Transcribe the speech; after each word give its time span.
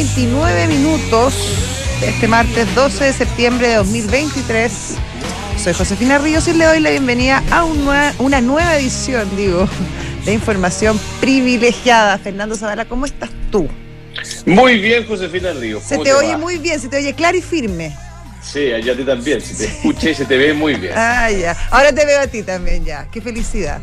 29 0.00 0.66
minutos 0.68 1.34
este 2.00 2.26
martes 2.26 2.74
12 2.74 3.04
de 3.04 3.12
septiembre 3.12 3.68
de 3.68 3.74
2023. 3.74 4.72
Soy 5.62 5.74
Josefina 5.74 6.16
Ríos 6.16 6.48
y 6.48 6.54
le 6.54 6.64
doy 6.64 6.80
la 6.80 6.88
bienvenida 6.88 7.42
a 7.50 7.64
un 7.64 7.86
una 8.18 8.40
nueva 8.40 8.76
edición, 8.78 9.28
digo, 9.36 9.68
de 10.24 10.32
información 10.32 10.98
privilegiada. 11.20 12.16
Fernando 12.16 12.56
Zavala, 12.56 12.86
¿cómo 12.86 13.04
estás 13.04 13.28
tú? 13.52 13.68
Muy 14.46 14.78
bien, 14.78 15.06
Josefina 15.06 15.52
Ríos. 15.52 15.82
Se 15.82 15.96
¿Cómo 15.96 16.04
te 16.04 16.14
oye 16.14 16.34
muy 16.38 16.56
bien, 16.56 16.80
se 16.80 16.88
te 16.88 16.96
oye 16.96 17.12
claro 17.12 17.36
y 17.36 17.42
firme. 17.42 17.94
Sí, 18.42 18.72
allá 18.72 18.94
a 18.94 18.96
ti 18.96 19.04
también. 19.04 19.42
Se 19.42 19.54
te 19.54 19.66
escucha 19.66 20.08
y 20.08 20.14
se 20.14 20.24
te 20.24 20.38
ve 20.38 20.54
muy 20.54 20.76
bien. 20.76 20.94
Ah, 20.96 21.30
ya. 21.30 21.54
Ahora 21.70 21.92
te 21.92 22.06
veo 22.06 22.22
a 22.22 22.26
ti 22.26 22.42
también 22.42 22.86
ya. 22.86 23.06
Qué 23.12 23.20
felicidad. 23.20 23.82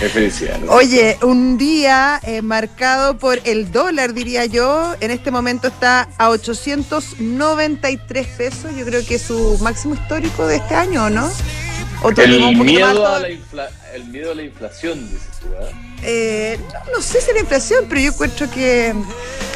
Qué 0.00 0.08
felicidad. 0.08 0.58
¿no? 0.58 0.72
Oye, 0.72 1.16
un 1.22 1.56
día 1.56 2.20
eh, 2.24 2.42
marcado 2.42 3.16
por 3.18 3.40
el 3.44 3.70
dólar, 3.70 4.12
diría 4.12 4.44
yo. 4.46 4.94
En 5.00 5.10
este 5.10 5.30
momento 5.30 5.68
está 5.68 6.08
a 6.18 6.30
893 6.30 8.26
pesos. 8.36 8.74
Yo 8.76 8.84
creo 8.84 9.04
que 9.06 9.14
es 9.16 9.22
su 9.22 9.58
máximo 9.62 9.94
histórico 9.94 10.46
de 10.46 10.56
este 10.56 10.74
año, 10.74 11.04
¿o 11.04 11.10
¿no? 11.10 11.30
¿O 12.02 12.12
tú 12.12 12.20
el, 12.20 12.56
miedo 12.56 13.06
a 13.06 13.20
la 13.20 13.28
infla- 13.30 13.70
el 13.94 14.04
miedo 14.08 14.32
a 14.32 14.34
la 14.34 14.42
inflación, 14.42 15.08
dices 15.08 15.28
tú. 15.40 15.46
¿ah? 15.58 15.68
Eh, 16.02 16.58
no, 16.86 16.96
no 16.96 17.00
sé 17.02 17.20
si 17.22 17.32
la 17.32 17.40
inflación, 17.40 17.86
pero 17.88 18.00
yo 18.00 18.08
encuentro 18.10 18.50
que 18.50 18.92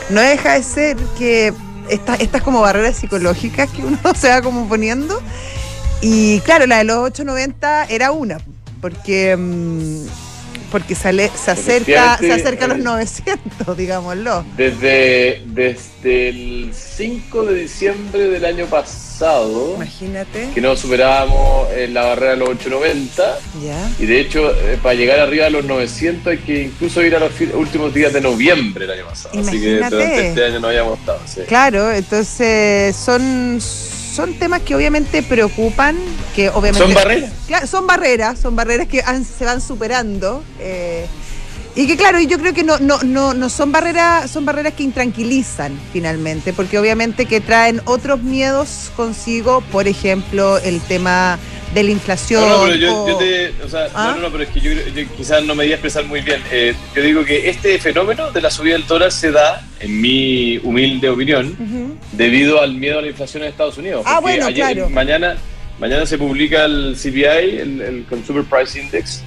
no 0.09 0.21
deja 0.21 0.55
de 0.55 0.63
ser 0.63 0.97
que 1.19 1.53
estas, 1.91 2.21
estas 2.21 2.43
como 2.43 2.63
barreras 2.63 2.97
psicológicas 2.97 3.69
que 3.71 3.83
uno 3.83 3.99
se 4.19 4.29
va 4.31 4.41
como 4.41 4.67
poniendo. 4.69 5.21
Y 6.01 6.41
claro, 6.41 6.67
la 6.67 6.79
de 6.79 6.85
los 6.85 6.97
8.90 7.11 7.87
era 7.91 8.13
una, 8.13 8.39
porque 8.81 9.37
mm, 9.37 10.07
porque 10.71 10.95
sale, 10.95 11.31
se 11.35 11.51
acerca, 11.51 12.19
se 12.19 12.33
acerca 12.33 12.67
a 12.67 12.69
los 12.69 12.79
eh, 12.79 12.83
900, 12.83 13.77
digámoslo. 13.77 14.45
Desde, 14.57 15.43
desde 15.47 16.29
el 16.29 16.71
5 16.73 17.45
de 17.45 17.55
diciembre 17.55 18.29
del 18.29 18.45
año 18.45 18.67
pasado, 18.67 19.75
Imagínate. 19.77 20.51
que 20.55 20.61
no 20.61 20.77
superábamos 20.77 21.69
eh, 21.73 21.89
la 21.89 22.05
barrera 22.05 22.31
de 22.33 22.37
los 22.39 22.49
890. 22.51 23.39
Ya. 23.65 23.91
Y 23.99 24.07
de 24.07 24.21
hecho, 24.21 24.51
eh, 24.51 24.79
para 24.83 24.95
llegar 24.95 25.19
arriba 25.21 25.45
de 25.47 25.51
los 25.51 25.65
900 25.65 26.27
hay 26.27 26.39
que 26.39 26.63
incluso 26.65 27.03
ir 27.03 27.15
a 27.17 27.19
los 27.21 27.33
últimos 27.55 27.93
días 27.95 28.13
de 28.13 28.21
noviembre 28.21 28.87
del 28.87 28.99
año 28.99 29.09
pasado. 29.09 29.39
Así 29.39 29.61
que 29.61 29.77
Imagínate. 29.79 29.95
durante 29.97 30.29
este 30.29 30.45
año 30.45 30.61
no 30.61 30.69
habíamos 30.69 30.99
estado. 30.99 31.21
sí. 31.27 31.41
Claro, 31.49 31.93
entonces 31.93 32.95
son, 32.97 33.59
son 34.19 34.35
temas 34.35 34.63
que 34.63 34.75
obviamente 34.75 35.23
preocupan, 35.23 35.97
que 36.35 36.49
obviamente... 36.49 36.81
Son 36.85 36.93
barreras. 36.93 37.31
Claro, 37.47 37.67
son 37.69 37.87
barreras, 37.87 38.37
son 38.41 38.57
barreras 38.57 38.89
que 38.89 39.01
han- 39.01 39.25
se 39.25 39.45
van 39.45 39.61
superando. 39.61 40.43
eh, 40.59 41.07
y 41.77 41.87
que 41.87 41.97
claro, 41.97 42.19
yo 42.19 42.37
creo 42.41 42.53
que 42.53 42.65
no, 42.65 42.79
no, 42.81 42.99
no, 43.05 43.33
no 43.35 43.49
son 43.49 43.71
barreras, 43.71 44.29
son 44.29 44.45
barreras 44.45 44.73
que 44.75 44.83
intranquilizan 44.83 45.79
finalmente, 45.93 46.53
porque 46.53 46.77
obviamente 46.81 47.27
que 47.27 47.41
traen 47.41 47.81
otros 47.85 48.21
miedos 48.21 48.91
consigo, 48.97 49.61
por 49.71 49.87
ejemplo, 49.87 50.59
el 50.59 50.81
tema 50.81 51.39
de 51.75 51.83
la 51.83 51.91
inflación. 51.91 52.41
No, 52.43 52.59
no, 52.59 52.65
pero 52.65 52.75
yo, 52.77 53.05
o- 53.05 53.09
yo 53.09 53.17
te. 53.19 53.53
O 53.65 53.69
sea, 53.69 53.89
¿Ah? 53.95 54.13
no, 54.17 54.23
no, 54.23 54.31
pero 54.33 54.45
es 54.45 54.51
que 54.51 54.61
yo, 54.61 54.71
yo 54.73 55.09
quizás 55.17 55.45
no 55.45 55.55
me 55.55 55.65
di 55.65 55.73
a 55.73 55.75
expresar 55.75 56.05
muy 56.05 56.21
bien. 56.21 56.43
Eh, 56.51 56.75
yo 56.95 57.03
digo 57.03 57.25
que 57.25 57.49
este 57.49 57.79
fenómeno 57.79 58.31
de 58.31 58.41
la 58.41 58.51
subida 58.51 58.75
del 58.75 58.87
dólar 58.87 59.13
se 59.13 59.31
da, 59.31 59.67
en 59.81 60.01
mi 60.01 60.59
humilde 60.63 61.09
opinión, 61.11 61.99
debido 62.13 62.61
al 62.63 62.75
miedo 62.75 62.99
a 62.99 63.03
la 63.03 63.09
inflación 63.09 63.43
en 63.43 63.51
Estados 63.51 63.77
Unidos. 63.79 64.03
Ah, 64.07 64.21
bueno, 64.21 64.47
claro. 64.53 64.89
Mañana, 64.91 65.37
mañana 65.79 66.07
se 66.07 66.17
publica 66.19 66.65
el 66.65 66.97
CPI, 66.97 67.59
el, 67.59 67.81
el 67.83 68.05
Consumer 68.09 68.45
Price 68.45 68.81
Index. 68.81 69.23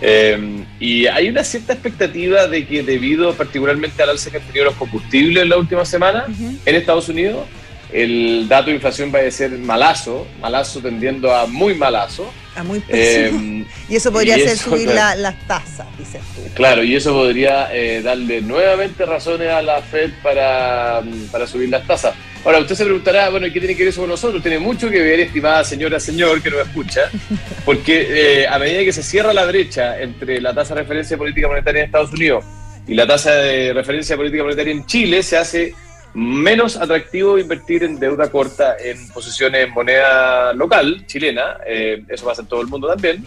eh, 0.00 0.64
y 0.78 1.06
hay 1.06 1.28
una 1.28 1.42
cierta 1.42 1.72
expectativa 1.72 2.46
de 2.46 2.64
que 2.66 2.82
debido 2.84 3.34
particularmente 3.34 4.00
al 4.02 4.10
alza 4.10 4.30
que 4.30 4.36
han 4.36 4.44
tenido 4.44 4.66
los 4.66 4.74
combustibles 4.74 5.42
en 5.42 5.48
la 5.48 5.56
última 5.56 5.84
semana, 5.84 6.26
en 6.66 6.74
Estados 6.76 7.08
Unidos, 7.08 7.46
el 7.92 8.46
dato 8.48 8.66
de 8.68 8.74
inflación 8.76 9.12
va 9.14 9.20
a 9.20 9.30
ser 9.30 9.50
malazo, 9.52 10.26
malazo 10.40 10.80
tendiendo 10.80 11.34
a 11.34 11.46
muy 11.46 11.74
malazo. 11.74 12.32
Ah, 12.54 12.62
muy 12.64 12.80
pésimo. 12.80 13.62
Eh, 13.62 13.66
y 13.88 13.96
eso 13.96 14.12
podría 14.12 14.36
y 14.38 14.42
eso, 14.42 14.70
subir 14.70 14.88
claro. 14.88 15.20
la- 15.20 15.30
las 15.32 15.46
tasas, 15.46 15.86
dices 15.98 16.20
tú. 16.34 16.42
Claro, 16.54 16.82
y 16.82 16.96
eso 16.96 17.12
podría 17.12 17.74
eh, 17.74 18.02
darle 18.02 18.40
nuevamente 18.40 19.06
razones 19.06 19.48
a 19.48 19.62
la 19.62 19.80
Fed 19.80 20.10
para, 20.22 21.00
mm, 21.04 21.26
para 21.30 21.46
subir 21.46 21.68
las 21.70 21.86
tasas. 21.86 22.14
Ahora, 22.44 22.58
usted 22.58 22.74
se 22.74 22.84
preguntará, 22.84 23.30
bueno, 23.30 23.46
¿y 23.46 23.52
qué 23.52 23.58
tiene 23.60 23.74
que 23.74 23.82
ver 23.84 23.88
eso 23.90 24.00
con 24.02 24.10
nosotros? 24.10 24.42
Tiene 24.42 24.58
mucho 24.58 24.88
que 24.90 25.00
ver, 25.00 25.20
estimada 25.20 25.64
señora, 25.64 25.98
señor, 26.00 26.40
que 26.42 26.50
nos 26.50 26.60
escucha, 26.66 27.02
porque 27.64 28.42
eh, 28.42 28.46
a 28.48 28.58
medida 28.58 28.84
que 28.84 28.92
se 28.92 29.02
cierra 29.02 29.32
la 29.32 29.44
brecha 29.46 30.00
entre 30.00 30.40
la 30.40 30.54
tasa 30.54 30.74
de 30.74 30.82
referencia 30.82 31.14
de 31.14 31.18
política 31.18 31.48
monetaria 31.48 31.80
en 31.80 31.86
Estados 31.86 32.12
Unidos 32.12 32.44
y 32.86 32.94
la 32.94 33.06
tasa 33.06 33.32
de 33.34 33.72
referencia 33.72 34.14
de 34.14 34.18
política 34.18 34.42
monetaria 34.44 34.72
en 34.72 34.86
Chile, 34.86 35.22
se 35.22 35.36
hace 35.36 35.74
menos 36.18 36.76
atractivo 36.76 37.38
invertir 37.38 37.84
en 37.84 37.98
deuda 37.98 38.28
corta 38.28 38.76
en 38.82 39.06
posiciones 39.08 39.66
en 39.66 39.72
moneda 39.72 40.52
local, 40.52 41.04
chilena, 41.06 41.58
eh, 41.66 42.02
eso 42.08 42.26
pasa 42.26 42.42
en 42.42 42.48
todo 42.48 42.60
el 42.60 42.66
mundo 42.66 42.88
también, 42.88 43.24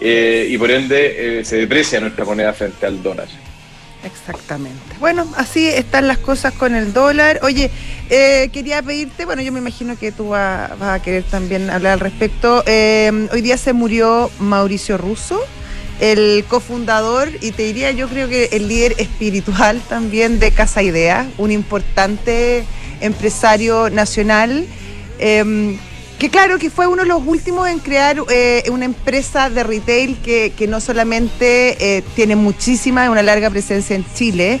eh, 0.00 0.46
y 0.48 0.56
por 0.56 0.70
ende 0.70 1.40
eh, 1.40 1.44
se 1.44 1.56
deprecia 1.58 2.00
nuestra 2.00 2.24
moneda 2.24 2.52
frente 2.54 2.86
al 2.86 3.02
dólar. 3.02 3.28
Exactamente. 4.02 4.94
Bueno, 4.98 5.30
así 5.36 5.68
están 5.68 6.08
las 6.08 6.16
cosas 6.16 6.54
con 6.54 6.74
el 6.74 6.94
dólar. 6.94 7.40
Oye, 7.42 7.70
quería 8.08 8.80
pedirte, 8.80 9.26
bueno, 9.26 9.42
yo 9.42 9.52
me 9.52 9.58
imagino 9.58 9.98
que 9.98 10.10
tú 10.10 10.30
va- 10.30 10.74
vas 10.80 10.98
a 10.98 11.02
querer 11.02 11.22
también 11.24 11.68
hablar 11.68 11.92
al 11.92 12.00
respecto. 12.00 12.64
Hoy 12.66 13.42
día 13.42 13.58
se 13.58 13.74
murió 13.74 14.30
Mauricio 14.38 14.96
Russo, 14.96 15.44
el 16.00 16.44
cofundador 16.48 17.28
y 17.40 17.52
te 17.52 17.62
diría 17.62 17.90
yo 17.92 18.08
creo 18.08 18.28
que 18.28 18.48
el 18.52 18.68
líder 18.68 18.96
espiritual 18.98 19.80
también 19.88 20.40
de 20.40 20.50
Casa 20.50 20.82
Idea, 20.82 21.28
un 21.38 21.52
importante 21.52 22.64
empresario 23.00 23.90
nacional. 23.90 24.66
eh, 25.18 25.78
que 26.20 26.28
claro, 26.28 26.58
que 26.58 26.68
fue 26.68 26.86
uno 26.86 27.00
de 27.00 27.08
los 27.08 27.26
últimos 27.26 27.66
en 27.66 27.78
crear 27.78 28.18
eh, 28.30 28.62
una 28.70 28.84
empresa 28.84 29.48
de 29.48 29.64
retail 29.64 30.18
que, 30.18 30.66
no 30.68 30.78
solamente 30.78 31.78
eh, 31.80 32.02
tiene 32.14 32.36
muchísima, 32.36 33.08
una 33.08 33.22
larga 33.22 33.48
presencia 33.48 33.96
en 33.96 34.04
Chile, 34.14 34.60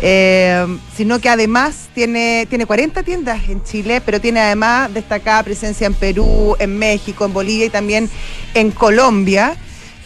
eh, 0.00 0.64
sino 0.96 1.18
que 1.18 1.28
además 1.28 1.88
tiene, 1.96 2.46
tiene 2.48 2.64
40 2.64 3.02
tiendas 3.02 3.48
en 3.48 3.60
Chile, 3.64 4.00
pero 4.00 4.20
tiene 4.20 4.38
además 4.38 4.94
destacada 4.94 5.42
presencia 5.42 5.88
en 5.88 5.94
Perú, 5.94 6.54
en 6.60 6.78
México, 6.78 7.24
en 7.24 7.32
Bolivia 7.32 7.66
y 7.66 7.70
también 7.70 8.08
en 8.54 8.70
Colombia. 8.70 9.56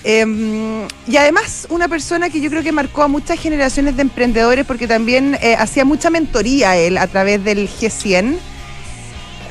Eh, 0.06 0.86
y 1.08 1.16
además 1.16 1.66
una 1.70 1.88
persona 1.88 2.28
que 2.28 2.40
yo 2.40 2.50
creo 2.50 2.62
que 2.62 2.72
marcó 2.72 3.02
a 3.02 3.08
muchas 3.08 3.40
generaciones 3.40 3.96
de 3.96 4.02
emprendedores 4.02 4.66
porque 4.66 4.86
también 4.86 5.36
eh, 5.40 5.56
hacía 5.58 5.84
mucha 5.86 6.10
mentoría 6.10 6.76
él 6.76 6.98
a 6.98 7.06
través 7.06 7.42
del 7.42 7.68
G100. 7.68 8.36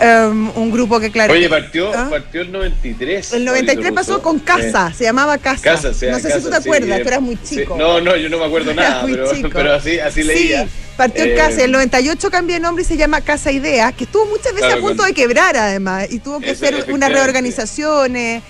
Um, 0.02 0.50
un 0.56 0.72
grupo 0.72 1.00
que 1.00 1.12
claro 1.12 1.32
Oye, 1.34 1.48
partió, 1.48 1.94
¿Ah? 1.96 2.08
partió 2.10 2.42
el 2.42 2.52
93. 2.52 3.34
el 3.34 3.46
93 3.46 3.76
Mauricio 3.78 3.94
pasó 3.94 4.22
con 4.24 4.40
Casa, 4.40 4.90
Eh, 4.92 4.96
se 4.98 5.04
llamaba 5.04 5.38
Casa. 5.38 5.62
Casa, 5.62 5.94
sí, 5.94 6.08
no 6.10 6.18
sé 6.20 6.32
si 6.32 6.42
tú 6.42 6.50
te 6.50 6.56
sí, 6.62 6.62
acuerdas, 6.68 7.02
tú 7.04 7.08
eras 7.08 7.22
muy 7.22 7.38
sí. 7.44 7.58
chico. 7.58 7.78
No, 7.78 8.02
no, 8.02 8.16
yo 8.18 8.28
no 8.28 8.40
me 8.40 8.46
acuerdo 8.46 8.74
nada, 8.76 9.04
muy 9.04 9.12
pero, 9.14 9.34
chico. 9.34 9.50
pero 9.54 9.74
así, 9.74 10.00
así 10.00 10.24
leía. 10.24 10.64
Sí, 10.66 10.70
partió 10.98 11.24
Eh, 11.24 11.36
Casa, 11.36 11.64
el 11.64 11.72
98 11.72 12.32
cambió 12.32 12.56
de 12.56 12.60
nombre 12.60 12.84
y 12.84 12.88
se 12.88 12.98
llama 12.98 13.22
Casa 13.22 13.52
Idea, 13.52 13.92
que 13.92 14.06
estuvo 14.06 14.26
muchas 14.26 14.46
veces 14.54 14.62
Claro, 14.68 14.78
a 14.78 14.82
punto 14.82 14.98
con- 15.04 15.08
de 15.08 15.14
quebrar 15.14 15.56
además, 15.58 16.08
y 16.12 16.20
tuvo 16.20 16.40
que 16.40 16.50
Eso, 16.52 16.66
hacer 16.66 16.92
unas 16.92 17.12
reorganizaciones, 17.12 18.42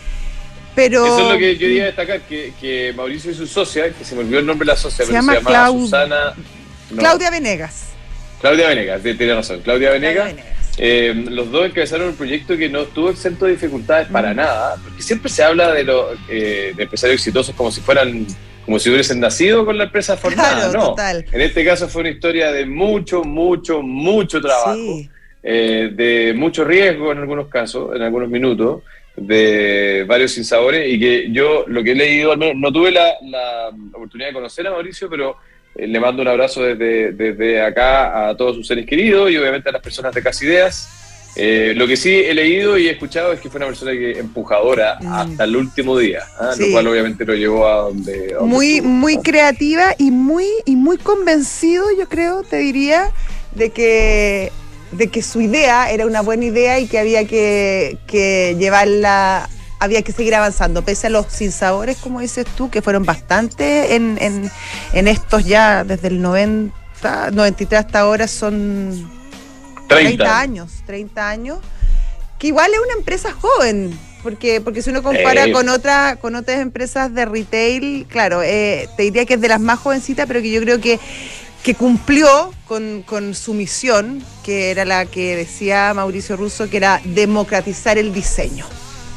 pero... 0.75 1.05
Eso 1.05 1.27
es 1.27 1.33
lo 1.33 1.39
que 1.39 1.57
yo 1.57 1.67
iba 1.67 1.83
a 1.83 1.87
destacar, 1.87 2.21
que, 2.21 2.53
que 2.59 2.93
Mauricio 2.95 3.31
y 3.31 3.35
su 3.35 3.47
socia, 3.47 3.91
que 3.91 4.03
se 4.05 4.15
me 4.15 4.21
olvidó 4.21 4.39
el 4.39 4.45
nombre 4.45 4.65
de 4.65 4.71
la 4.73 4.77
socia, 4.77 5.05
Se 5.05 5.11
pero 5.11 5.21
llama 5.21 5.33
se 5.33 5.39
llamaba 5.39 5.67
Clau- 5.69 5.79
Susana... 5.81 6.33
no, 6.91 6.97
Claudia 6.97 7.29
Venegas. 7.31 7.85
Claudia 8.41 8.67
Venegas, 8.69 9.01
tiene 9.01 9.33
razón. 9.35 9.61
Claudia 9.61 9.91
Venegas. 9.91 10.25
Claudia 10.25 10.43
Venegas. 10.43 10.57
Eh, 10.77 11.13
los 11.29 11.51
dos 11.51 11.67
encabezaron 11.67 12.07
un 12.09 12.15
proyecto 12.15 12.57
que 12.57 12.67
no 12.67 12.81
estuvo 12.81 13.09
exento 13.11 13.45
de 13.45 13.51
dificultades 13.51 14.07
para 14.07 14.33
Mm. 14.33 14.37
nada, 14.37 14.75
porque 14.83 15.03
siempre 15.03 15.29
se 15.29 15.43
habla 15.43 15.71
de 15.71 15.83
los 15.83 16.17
eh, 16.29 16.73
de 16.75 16.83
empresarios 16.83 17.19
exitosos 17.19 17.53
como 17.55 17.71
si 17.71 17.79
fueran, 17.79 18.25
como 18.65 18.79
si 18.79 18.89
hubiesen 18.89 19.19
nacido 19.19 19.65
con 19.65 19.77
la 19.77 19.83
empresa 19.83 20.17
formada. 20.17 20.55
Claro, 20.71 20.73
no, 20.73 20.89
total. 20.89 21.25
en 21.31 21.41
este 21.41 21.63
caso 21.63 21.87
fue 21.87 22.01
una 22.01 22.09
historia 22.09 22.51
de 22.51 22.65
mucho, 22.65 23.23
mucho, 23.23 23.83
mucho 23.83 24.41
trabajo, 24.41 24.73
Sí. 24.73 25.09
eh, 25.43 25.91
de 25.93 26.33
mucho 26.35 26.63
riesgo 26.65 27.11
en 27.11 27.19
algunos 27.19 27.49
casos, 27.49 27.95
en 27.95 28.01
algunos 28.01 28.29
minutos, 28.29 28.81
de 29.15 30.05
varios 30.07 30.31
sinsabores, 30.31 30.91
y 30.91 30.99
que 30.99 31.31
yo 31.31 31.65
lo 31.67 31.83
que 31.83 31.91
he 31.91 31.95
leído, 31.95 32.31
al 32.31 32.37
menos, 32.37 32.55
no 32.55 32.71
tuve 32.71 32.91
la, 32.91 33.13
la 33.23 33.69
oportunidad 33.93 34.29
de 34.29 34.33
conocer 34.33 34.65
a 34.67 34.71
Mauricio, 34.71 35.09
pero 35.09 35.37
eh, 35.75 35.87
le 35.87 35.99
mando 35.99 36.21
un 36.21 36.27
abrazo 36.27 36.63
desde, 36.63 37.11
desde 37.13 37.61
acá 37.61 38.29
a 38.29 38.37
todos 38.37 38.55
sus 38.55 38.67
seres 38.67 38.85
queridos 38.85 39.31
y 39.31 39.37
obviamente 39.37 39.69
a 39.69 39.71
las 39.71 39.81
personas 39.81 40.13
de 40.13 40.21
Casi 40.21 40.45
Ideas. 40.45 40.89
Eh, 41.35 41.73
lo 41.75 41.87
que 41.87 41.97
sí 41.97 42.13
he 42.13 42.33
leído 42.35 42.77
y 42.77 42.87
he 42.87 42.91
escuchado 42.91 43.33
es 43.33 43.39
que 43.39 43.49
fue 43.49 43.57
una 43.57 43.65
persona 43.65 43.91
que 43.91 44.19
empujadora 44.19 44.99
Mm. 45.01 45.13
hasta 45.13 45.43
el 45.45 45.55
último 45.55 45.97
día, 45.97 46.21
¿ah? 46.39 46.51
Sí. 46.55 46.67
lo 46.67 46.71
cual 46.73 46.87
obviamente 46.89 47.25
lo 47.25 47.33
llevó 47.33 47.67
a 47.67 47.75
donde, 47.85 48.33
a 48.33 48.37
donde 48.37 48.55
muy 48.55 48.75
estuvo, 48.75 48.89
muy 48.89 49.17
creativa 49.17 49.95
y 49.97 50.11
muy 50.11 50.45
y 50.65 50.75
muy 50.75 50.97
convencido 50.97 51.85
yo 51.97 52.07
creo 52.07 52.43
te 52.43 52.57
diría 52.57 53.09
de 53.55 53.71
que 53.71 54.51
de 54.95 55.07
que 55.07 55.21
su 55.21 55.41
idea 55.41 55.91
era 55.91 56.05
una 56.05 56.21
buena 56.21 56.45
idea 56.45 56.79
y 56.79 56.87
que 56.87 56.99
había 56.99 57.25
que, 57.25 57.97
que 58.07 58.55
llevarla 58.59 59.49
había 59.79 60.01
que 60.01 60.13
seguir 60.13 60.33
avanzando, 60.33 60.81
pese 60.83 61.07
a 61.07 61.09
los 61.09 61.25
sinsabores, 61.27 61.97
como 61.97 62.21
dices 62.21 62.45
tú, 62.55 62.69
que 62.69 62.81
fueron 62.81 63.03
bastante 63.03 63.95
en, 63.95 64.17
en, 64.21 64.49
en 64.93 65.07
estos 65.09 65.43
ya 65.45 65.83
desde 65.83 66.07
el 66.07 66.21
90, 66.21 67.31
93 67.31 67.79
hasta 67.81 67.99
ahora 67.99 68.29
son 68.29 69.11
30, 69.89 70.39
años, 70.39 70.71
30 70.85 71.29
años, 71.29 71.59
que 72.39 72.47
igual 72.47 72.71
es 72.73 72.79
una 72.79 72.93
empresa 72.93 73.33
joven, 73.33 73.99
porque 74.23 74.61
porque 74.61 74.81
si 74.81 74.89
uno 74.89 75.03
compara 75.03 75.47
Eh. 75.47 75.51
con 75.51 75.67
otra 75.67 76.15
con 76.15 76.35
otras 76.35 76.61
empresas 76.61 77.13
de 77.13 77.25
retail, 77.25 78.05
claro, 78.09 78.41
eh, 78.41 78.87
te 78.95 79.03
diría 79.03 79.25
que 79.25 79.33
es 79.33 79.41
de 79.41 79.49
las 79.49 79.59
más 79.59 79.79
jovencitas, 79.79 80.27
pero 80.27 80.41
que 80.41 80.49
yo 80.49 80.61
creo 80.61 80.79
que 80.79 80.97
que 81.63 81.75
cumplió 81.75 82.53
con, 82.67 83.03
con 83.03 83.33
su 83.33 83.53
misión, 83.53 84.23
que 84.43 84.69
era 84.71 84.83
la 84.85 85.05
que 85.05 85.35
decía 85.35 85.93
Mauricio 85.93 86.35
Russo, 86.35 86.69
que 86.69 86.77
era 86.77 86.99
democratizar 87.05 87.97
el 87.97 88.13
diseño. 88.13 88.65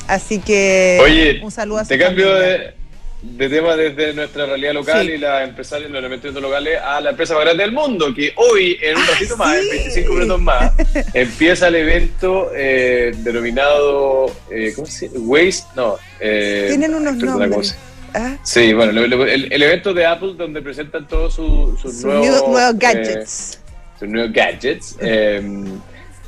Así 0.07 0.39
que 0.39 0.99
Oye, 1.03 1.41
un 1.43 1.51
saludo 1.51 1.79
a 1.79 1.85
su 1.85 1.89
te 1.89 1.99
cambio 1.99 2.33
de, 2.35 2.75
de 3.23 3.49
tema 3.49 3.75
desde 3.75 4.15
nuestra 4.15 4.47
realidad 4.47 4.75
local 4.75 5.05
Sí. 5.05 5.13
y 5.15 5.19
la 5.19 5.43
empresarios, 5.43 5.91
los 5.91 5.99
elementos 5.99 6.33
locales 6.35 6.79
a 6.81 7.01
la 7.01 7.11
empresa 7.11 7.35
más 7.35 7.43
grande 7.45 7.65
del 7.65 7.73
mundo, 7.73 8.15
que 8.15 8.33
hoy, 8.37 8.79
en 8.81 8.97
un 8.97 9.03
Ah, 9.03 9.07
ratito 9.11 9.37
más, 9.37 9.57
en 9.57 9.63
sí. 9.65 9.69
25 9.71 10.13
minutos 10.13 10.41
más, 10.41 10.73
empieza 11.15 11.67
el 11.67 11.75
evento 11.75 12.53
eh, 12.55 13.13
denominado, 13.17 14.27
eh, 14.53 14.73
¿cómo 14.77 14.87
se 14.87 15.09
llama? 15.09 15.19
Waste, 15.27 15.67
no. 15.75 15.97
Eh, 16.21 16.67
Tienen 16.69 16.95
unos 16.95 17.17
perdona, 17.17 17.33
¿cómo 17.33 17.41
nombres. 17.49 17.77
Ah, 18.17 18.37
Sí, 18.43 18.73
bueno, 18.73 18.93
lo- 18.93 19.07
lo- 19.07 19.27
el, 19.27 19.53
el 19.53 19.63
evento 19.63 19.93
de 19.93 20.07
Apple 20.07 20.33
donde 20.37 20.63
presentan 20.63 21.07
todos 21.07 21.35
sus, 21.35 21.81
sus 21.81 21.93
sus 21.93 22.05
nuevos, 22.05 22.27
nuevos, 22.49 22.75
eh, 22.75 22.77
gadgets. 22.79 23.61
sus 23.99 24.09
nuevos 24.09 24.33
gadgets. 24.33 24.97
eh, 25.01 25.43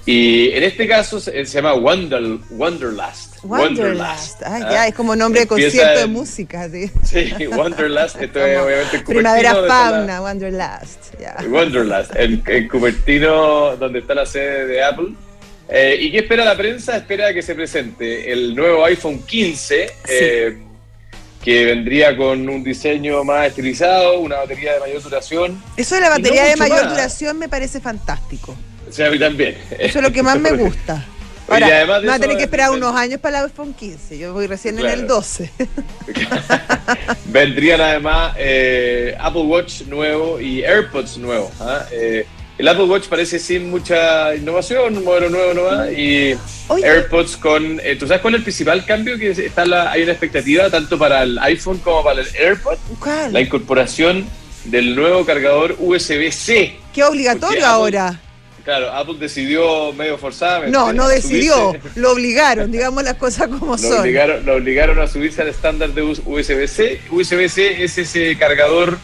y 0.06 0.50
en 0.52 0.62
este 0.64 0.88
caso 0.88 1.20
se, 1.20 1.44
se 1.44 1.54
llama 1.58 1.74
Wonder, 1.74 2.22
Wonderlast. 2.50 3.44
Wonderlust. 3.44 4.42
Ah, 4.42 4.58
Ah, 4.62 4.70
ya, 4.72 4.86
es 4.88 4.94
como 4.94 5.14
nombre 5.14 5.40
de 5.40 5.42
empieza 5.42 5.70
concierto 5.70 6.00
de 6.00 6.06
música. 6.06 6.68
Sí. 6.70 6.90
Sí, 7.04 7.46
Wonderlust. 7.46 8.20
Esto 8.20 8.44
es 8.44 8.58
obviamente 8.58 8.96
en 8.96 9.04
Primavera 9.04 9.54
Fauna, 9.66 10.20
Wonderlust. 10.22 11.20
ya. 11.20 11.36
la- 11.38 11.48
Wonderlust, 11.48 12.16
en, 12.16 12.42
en 12.46 12.68
Cupertino, 12.68 13.76
donde 13.76 13.98
está 13.98 14.14
la 14.14 14.24
sede 14.26 14.66
de 14.66 14.82
Apple. 14.82 15.08
Eh, 15.68 15.98
¿Y 16.00 16.10
qué 16.10 16.18
espera 16.20 16.42
la 16.46 16.56
prensa? 16.56 16.96
Espera 16.96 17.34
que 17.34 17.42
se 17.42 17.54
presente 17.54 18.32
el 18.32 18.54
nuevo 18.56 18.82
iPhone 18.86 19.22
15, 19.26 19.90
eh, 20.08 20.58
que 21.42 21.64
vendría 21.64 22.16
con 22.16 22.48
un 22.48 22.62
diseño 22.64 23.22
más 23.24 23.46
estilizado, 23.48 24.18
una 24.20 24.36
batería 24.38 24.74
de 24.74 24.80
mayor 24.80 25.02
duración. 25.02 25.62
Eso 25.76 25.94
de 25.94 26.00
la 26.02 26.06
Y 26.08 26.10
no 26.10 26.16
batería 26.16 26.44
de 26.44 26.56
mayor 26.56 26.84
más. 26.84 26.90
duración 26.94 27.38
me 27.38 27.48
parece 27.48 27.80
fantástico. 27.80 28.56
O 28.88 28.92
sea, 28.92 29.08
a 29.08 29.10
mí 29.10 29.18
también. 29.18 29.56
Eso 29.78 29.98
es 29.98 30.02
lo 30.04 30.12
que 30.12 30.22
más 30.22 30.38
me 30.38 30.50
gusta. 30.52 31.04
Ahora, 31.50 31.66
además 31.66 32.02
de 32.02 32.08
va 32.08 32.14
a 32.14 32.18
tener 32.18 32.36
que 32.36 32.42
esperar 32.42 32.70
el- 32.70 32.76
unos 32.76 32.94
años 32.94 33.20
para 33.20 33.38
el 33.38 33.44
iPhone 33.46 33.72
15. 33.72 34.18
Yo 34.18 34.34
voy 34.34 34.46
recién 34.46 34.78
en 34.78 34.86
el 34.86 35.06
12. 35.06 35.50
Vendrían 37.26 37.80
además 37.80 38.34
eh, 38.38 39.14
Apple 39.18 39.42
Watch 39.42 39.82
nuevo 39.82 40.40
y 40.40 40.62
AirPods 40.64 41.18
nuevo. 41.18 41.50
¿ah? 41.60 41.84
Eh, 41.90 42.26
el 42.58 42.68
Apple 42.68 42.84
Watch 42.84 43.06
parece 43.08 43.38
sin 43.38 43.70
mucha 43.70 44.34
innovación, 44.34 44.96
un 44.98 45.04
modelo 45.04 45.30
nuevo 45.30 45.54
nomás, 45.54 45.90
y 45.92 46.34
Oye. 46.68 46.84
AirPods 46.86 47.36
con... 47.36 47.80
eh, 47.82 47.96
¿Tú 47.96 48.06
sabes 48.06 48.20
cuál 48.20 48.34
es 48.34 48.38
el 48.38 48.44
principal 48.44 48.84
cambio? 48.84 49.16
Que 49.16 49.30
está 49.30 49.64
la, 49.64 49.90
hay 49.92 50.02
una 50.02 50.12
expectativa 50.12 50.68
tanto 50.68 50.98
para 50.98 51.22
el 51.22 51.38
iPhone 51.38 51.78
como 51.78 52.02
para 52.02 52.20
el 52.20 52.26
AirPod, 52.36 52.76
¿Cuál? 52.98 53.32
la 53.32 53.40
incorporación 53.40 54.26
del 54.64 54.94
nuevo 54.96 55.24
cargador 55.24 55.76
USB-C. 55.78 56.76
Qué 56.92 57.04
obligatorio 57.04 57.58
Apple- 57.58 57.64
ahora. 57.66 58.20
Claro, 58.64 58.92
Apple 58.92 59.14
decidió 59.18 59.94
medio 59.94 60.18
forzadamente. 60.18 60.72
No, 60.76 60.92
no 60.92 61.04
a 61.04 61.08
decidió. 61.08 61.72
subirse- 61.72 61.80
Lo 61.94 62.12
obligaron, 62.12 62.70
digamos 62.70 63.02
las 63.02 63.14
cosas 63.14 63.48
como 63.48 63.72
Lo 63.76 63.78
son. 63.78 64.00
obligaron, 64.00 64.44
lo 64.44 64.56
obligaron 64.56 64.98
a 65.00 65.06
subirse 65.06 65.40
al 65.40 65.48
estándar 65.48 65.90
de 65.94 66.02
USB-C. 66.02 67.00
USB-C 67.10 67.82
es 67.82 67.96
ese 67.96 68.36
cargador... 68.36 68.98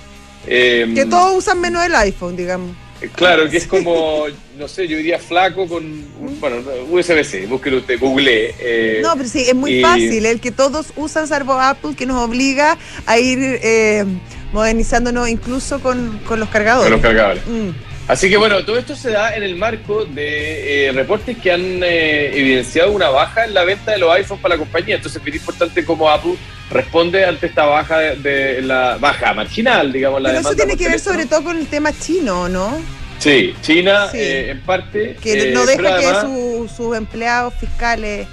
eh, 0.46 0.90
Que 0.94 1.06
todos 1.06 1.38
usan 1.38 1.60
menos 1.62 1.82
el 1.86 1.94
iPhone, 1.94 2.36
digamos. 2.36 2.76
Claro, 3.10 3.48
que 3.50 3.56
es 3.56 3.66
como, 3.66 4.24
no 4.58 4.68
sé, 4.68 4.86
yo 4.88 4.96
diría 4.96 5.18
flaco 5.18 5.66
con, 5.68 6.04
bueno, 6.40 6.56
USB-C, 6.90 7.46
búsquelo 7.46 7.78
usted, 7.78 7.98
google. 7.98 8.54
Eh, 8.58 9.00
No, 9.02 9.16
pero 9.16 9.28
sí, 9.28 9.44
es 9.48 9.54
muy 9.54 9.78
y- 9.78 9.82
fácil. 9.82 10.26
El 10.26 10.40
que 10.40 10.50
todos 10.52 10.92
usan 10.96 11.26
salvo 11.28 11.54
Apple, 11.54 11.94
que 11.96 12.06
nos 12.06 12.22
obliga 12.22 12.76
a 13.06 13.18
ir 13.18 13.38
eh, 13.62 14.04
modernizándonos 14.52 15.28
incluso 15.28 15.80
con, 15.80 16.18
con 16.26 16.40
los 16.40 16.48
cargadores. 16.48 16.84
con 16.90 16.92
los 16.92 17.00
cargadores. 17.02 17.42
Mm. 17.46 17.70
Así 18.06 18.28
que 18.28 18.36
bueno, 18.36 18.62
todo 18.66 18.76
esto 18.78 18.94
se 18.94 19.10
da 19.10 19.34
en 19.34 19.42
el 19.42 19.56
marco 19.56 20.04
de 20.04 20.88
eh, 20.88 20.92
reportes 20.92 21.38
que 21.38 21.50
han 21.50 21.82
eh, 21.82 22.30
evidenciado 22.38 22.92
una 22.92 23.08
baja 23.08 23.46
en 23.46 23.54
la 23.54 23.64
venta 23.64 23.92
de 23.92 23.98
los 23.98 24.12
iPhones 24.14 24.42
para 24.42 24.56
la 24.56 24.58
compañía. 24.58 24.96
Entonces 24.96 25.18
es 25.18 25.24
bien 25.24 25.38
importante 25.38 25.84
cómo 25.86 26.10
Apple 26.10 26.34
responde 26.74 27.24
ante 27.24 27.46
esta 27.46 27.64
baja 27.64 27.98
de, 27.98 28.16
de 28.16 28.62
la 28.62 28.96
baja 28.98 29.32
marginal, 29.32 29.92
digamos, 29.92 30.20
la 30.20 30.28
Pero 30.30 30.40
eso 30.40 30.54
tiene 30.54 30.76
que 30.76 30.88
ver 30.88 31.00
sobre 31.00 31.24
todo 31.26 31.42
con 31.44 31.56
el 31.56 31.66
tema 31.68 31.92
chino, 31.98 32.48
¿no? 32.48 32.76
Sí, 33.18 33.54
China 33.62 34.08
Sí. 34.10 34.18
eh, 34.18 34.50
en 34.50 34.60
parte. 34.62 35.16
Que 35.22 35.50
eh, 35.50 35.52
no 35.54 35.62
pero 35.64 35.82
deja 35.94 35.98
que 35.98 36.20
su- 36.26 36.68
sus 36.76 36.96
empleados 36.96 37.54
fiscales. 37.54 38.26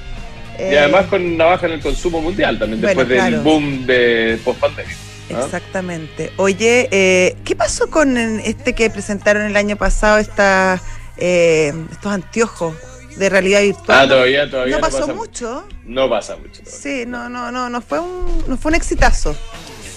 Y 0.60 0.64
eh, 0.64 0.80
además 0.80 1.06
con 1.06 1.24
una 1.26 1.46
baja 1.46 1.68
en 1.68 1.74
el 1.74 1.80
consumo 1.82 2.22
mundial 2.22 2.60
también, 2.60 2.82
Bueno, 2.82 3.04
después 3.06 3.24
del 3.24 3.40
boom 3.40 3.86
de 3.86 4.38
post-pandemia. 4.44 4.96
¿ah? 5.36 5.42
Exactamente. 5.46 6.32
Oye, 6.38 6.90
eh, 6.92 7.38
¿qué 7.46 7.56
pasó 7.56 7.90
con 7.90 8.18
este 8.18 8.74
que 8.74 8.90
presentaron 8.90 9.44
el 9.44 9.56
año 9.56 9.78
pasado, 9.78 10.18
esta, 10.18 10.82
eh, 11.18 11.72
estos 11.92 12.12
anteojos 12.12 12.76
de 13.18 13.30
realidad 13.30 13.62
virtual? 13.62 14.00
Ah, 14.00 14.08
todavía, 14.08 14.50
todavía 14.50 14.75
no 14.75 14.81
pasó 14.81 15.00
pasa 15.00 15.13
mucho. 15.13 15.68
No 15.86 16.10
pasa 16.10 16.36
mucho. 16.38 16.62
todavía. 16.63 16.72
Sí, 16.81 17.04
no, 17.08 17.30
no, 17.30 17.52
no, 17.52 17.69
no 17.69 17.81
fue 17.81 18.00
un, 18.00 18.44
no 18.48 18.58
fue 18.58 18.69
un 18.69 18.75
exitazo. 18.75 19.36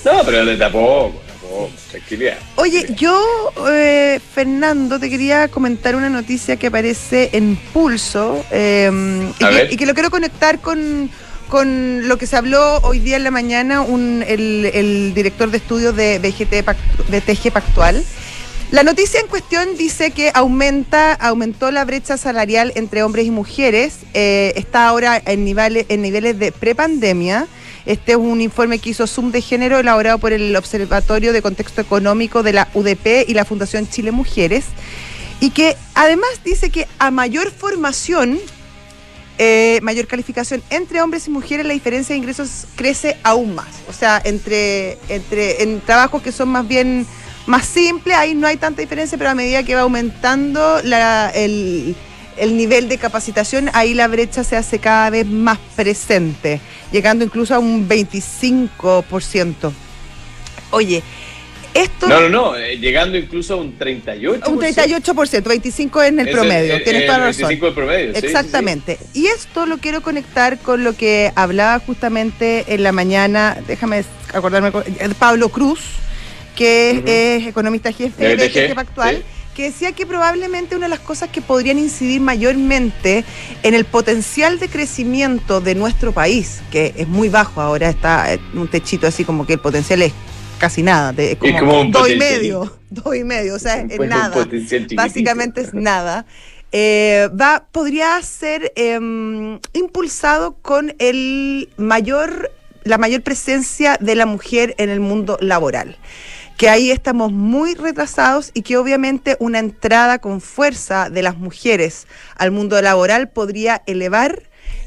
No, 0.05 0.23
pero 0.25 0.45
de 0.45 0.57
tampoco, 0.57 1.21
tampoco, 1.27 1.71
tranquilidad. 1.91 2.37
Oye, 2.57 2.87
yo, 2.95 3.53
eh, 3.71 4.21
Fernando, 4.35 4.99
te 5.01 5.09
quería 5.09 5.49
comentar 5.49 5.97
una 5.97 6.11
noticia 6.11 6.57
que 6.57 6.67
aparece 6.67 7.31
en 7.33 7.57
Pulso 7.73 8.45
eh, 8.51 8.91
y, 9.31 9.39
que, 9.39 9.45
ver. 9.47 9.73
y 9.73 9.77
que 9.77 9.87
lo 9.87 9.95
quiero 9.95 10.11
conectar 10.11 10.59
con, 10.61 11.09
con 11.49 12.07
lo 12.07 12.19
que 12.19 12.27
se 12.27 12.37
habló 12.37 12.79
hoy 12.83 12.99
día 12.99 13.17
en 13.17 13.25
la 13.25 13.31
mañana 13.31 13.81
un, 13.81 14.23
el, 14.27 14.71
el 14.75 15.15
director 15.15 15.51
de 15.51 15.57
estudios 15.57 15.97
de, 15.97 16.21
Pact- 16.21 17.07
de 17.09 17.21
TG 17.23 17.51
Pactual. 17.51 18.05
La 18.75 18.83
noticia 18.83 19.21
en 19.21 19.29
cuestión 19.29 19.77
dice 19.77 20.11
que 20.11 20.33
aumenta, 20.35 21.13
aumentó 21.13 21.71
la 21.71 21.85
brecha 21.85 22.17
salarial 22.17 22.73
entre 22.75 23.05
hombres 23.05 23.25
y 23.25 23.31
mujeres, 23.31 23.99
eh, 24.15 24.53
está 24.57 24.89
ahora 24.89 25.23
en 25.25 25.45
niveles, 25.45 25.87
en 25.91 26.03
niveles 26.03 26.41
de 26.41 26.51
prepandemia. 26.51 27.47
Este 27.87 28.11
es 28.11 28.19
un 28.19 28.41
informe 28.41 28.81
que 28.81 28.91
hizo 28.91 29.07
Zoom 29.07 29.31
de 29.31 29.43
Género 29.43 29.79
elaborado 29.79 30.19
por 30.19 30.33
el 30.33 30.57
Observatorio 30.57 31.33
de 31.33 31.41
Contexto 31.41 31.83
Económico 31.83 32.43
de 32.43 32.53
la 32.53 32.67
UDP 32.75 33.29
y 33.29 33.35
la 33.35 33.45
Fundación 33.45 33.89
Chile 33.89 34.11
Mujeres. 34.11 34.65
Y 35.39 35.51
que 35.51 35.77
además 35.95 36.31
dice 36.45 36.71
que 36.71 36.89
a 36.99 37.13
mayor 37.13 37.53
formación, 37.53 38.41
eh, 39.39 39.79
mayor 39.85 40.09
calificación 40.09 40.65
entre 40.71 41.01
hombres 41.01 41.29
y 41.29 41.31
mujeres, 41.31 41.65
la 41.65 41.75
diferencia 41.75 42.15
de 42.15 42.19
ingresos 42.19 42.67
crece 42.75 43.19
aún 43.23 43.55
más. 43.55 43.69
O 43.89 43.93
sea, 43.93 44.21
entre, 44.25 44.99
entre 45.09 45.63
en 45.63 45.81
trabajos 45.81 46.23
que 46.23 46.33
son 46.33 46.49
más 46.49 46.67
bien 46.67 47.07
más 47.47 47.67
simples, 47.67 48.17
ahí 48.17 48.35
no 48.35 48.47
hay 48.47 48.57
tanta 48.57 48.81
diferencia, 48.81 49.19
pero 49.19 49.31
a 49.31 49.35
medida 49.35 49.63
que 49.63 49.75
va 49.75 49.83
aumentando 49.83 50.81
la- 50.83 51.31
el, 51.35 51.95
el 52.37 52.57
nivel 52.57 52.89
de 52.89 52.99
capacitación, 52.99 53.71
ahí 53.75 53.95
la 53.95 54.09
brecha 54.09 54.45
se 54.45 54.57
hace 54.57 54.79
cada 54.79 55.11
vez 55.11 55.27
más 55.27 55.59
presente, 55.77 56.61
llegando 56.93 57.25
incluso 57.25 57.55
a 57.55 57.59
un 57.59 57.89
25%. 57.89 59.73
Oye, 60.71 61.03
esto... 61.75 62.07
No, 62.09 62.21
no, 62.21 62.29
no, 62.29 62.57
eh, 62.57 62.79
llegando 62.79 63.19
incluso 63.19 63.55
a 63.55 63.57
un 63.59 63.79
38%. 63.79 64.49
Un 64.49 64.59
38%, 64.61 65.43
25 65.43 66.03
en 66.03 66.21
el 66.21 66.29
Ese- 66.29 66.37
promedio, 66.37 66.75
eh, 66.77 66.81
tienes 66.81 67.03
el 67.03 67.07
toda 67.07 67.19
la 67.19 67.25
razón. 67.27 67.49
25 67.49 67.67
del 67.67 67.75
promedio, 67.75 68.07
sí, 68.09 68.15
sí, 68.15 68.21
sí. 68.21 68.27
Exactamente. 68.27 68.99
Y 69.13 69.27
esto 69.27 69.67
lo 69.67 69.79
quiero 69.79 70.01
conectar 70.03 70.59
con 70.59 70.83
lo 70.85 70.97
que 70.97 71.33
hablaba 71.35 71.79
justamente 71.81 72.65
en 72.75 72.83
la 72.83 72.93
mañana, 72.93 73.59
déjame 73.67 74.05
acordarme, 74.33 74.73
eh, 74.99 75.09
Pablo 75.19 75.49
Cruz, 75.51 75.81
que 76.55 77.39
es 77.39 77.47
economista 77.47 77.93
jefe 77.93 78.37
De 78.37 78.37
BTG, 78.37 78.69
BTG 78.71 78.75
Pactual. 78.75 79.17
sí. 79.17 79.23
que 79.55 79.63
decía 79.65 79.93
que 79.93 80.05
probablemente 80.07 80.75
una 80.77 80.87
de 80.87 80.91
las 80.91 81.01
cosas 81.01 81.29
que 81.31 81.41
podrían 81.41 81.79
incidir 81.79 82.21
mayormente 82.21 83.25
en 83.63 83.75
el 83.75 83.85
potencial 83.85 84.59
de 84.59 84.69
crecimiento 84.69 85.61
de 85.61 85.75
nuestro 85.75 86.13
país, 86.13 86.61
que 86.73 86.93
es 86.97 87.07
muy 87.09 87.29
bajo 87.29 87.61
ahora, 87.61 87.89
está 87.89 88.33
en 88.33 88.41
un 88.55 88.69
techito 88.69 89.07
así 89.07 89.25
como 89.25 89.47
que 89.47 89.55
el 89.55 89.61
potencial 89.61 90.03
es 90.03 90.13
casi 90.59 90.83
nada, 90.83 91.13
de- 91.13 91.33
es 91.33 91.39
como, 91.39 91.81
un 91.83 91.91
dos 91.91 92.09
y 92.11 92.17
medio, 92.17 92.73
dos 92.91 93.15
y 93.15 93.23
medio, 93.25 93.55
o 93.55 93.59
sea, 93.59 93.81
es 93.81 93.97
Pues 93.97 94.09
nada. 94.09 94.47
Básicamente 94.95 95.61
es 95.61 95.75
nada. 95.75 96.27
Eh, 96.73 97.29
va, 97.41 97.67
podría 97.71 98.21
ser 98.23 98.73
em, 98.75 99.61
impulsado 99.73 100.55
con 100.61 100.93
el 100.99 101.69
mayor, 101.77 102.51
la 102.83 102.99
mayor 102.99 103.23
presencia 103.23 103.97
de 104.01 104.17
la 104.17 104.27
mujer 104.27 104.75
en 104.79 104.91
el 104.91 104.99
mundo 104.99 105.39
laboral. 105.41 105.97
Que 106.57 106.69
ahí 106.69 106.91
estamos 106.91 107.33
muy 107.33 107.75
retrasados 107.75 108.51
y 108.55 108.63
que 108.63 108.77
obviamente 108.77 109.37
una 109.41 109.59
entrada 109.59 110.19
con 110.19 110.41
fuerza 110.41 111.11
de 111.11 111.23
las 111.23 111.37
mujeres 111.37 112.07
al 112.37 112.51
mundo 112.51 112.81
laboral 112.81 113.29
podría 113.29 113.83
elevar 113.87 114.43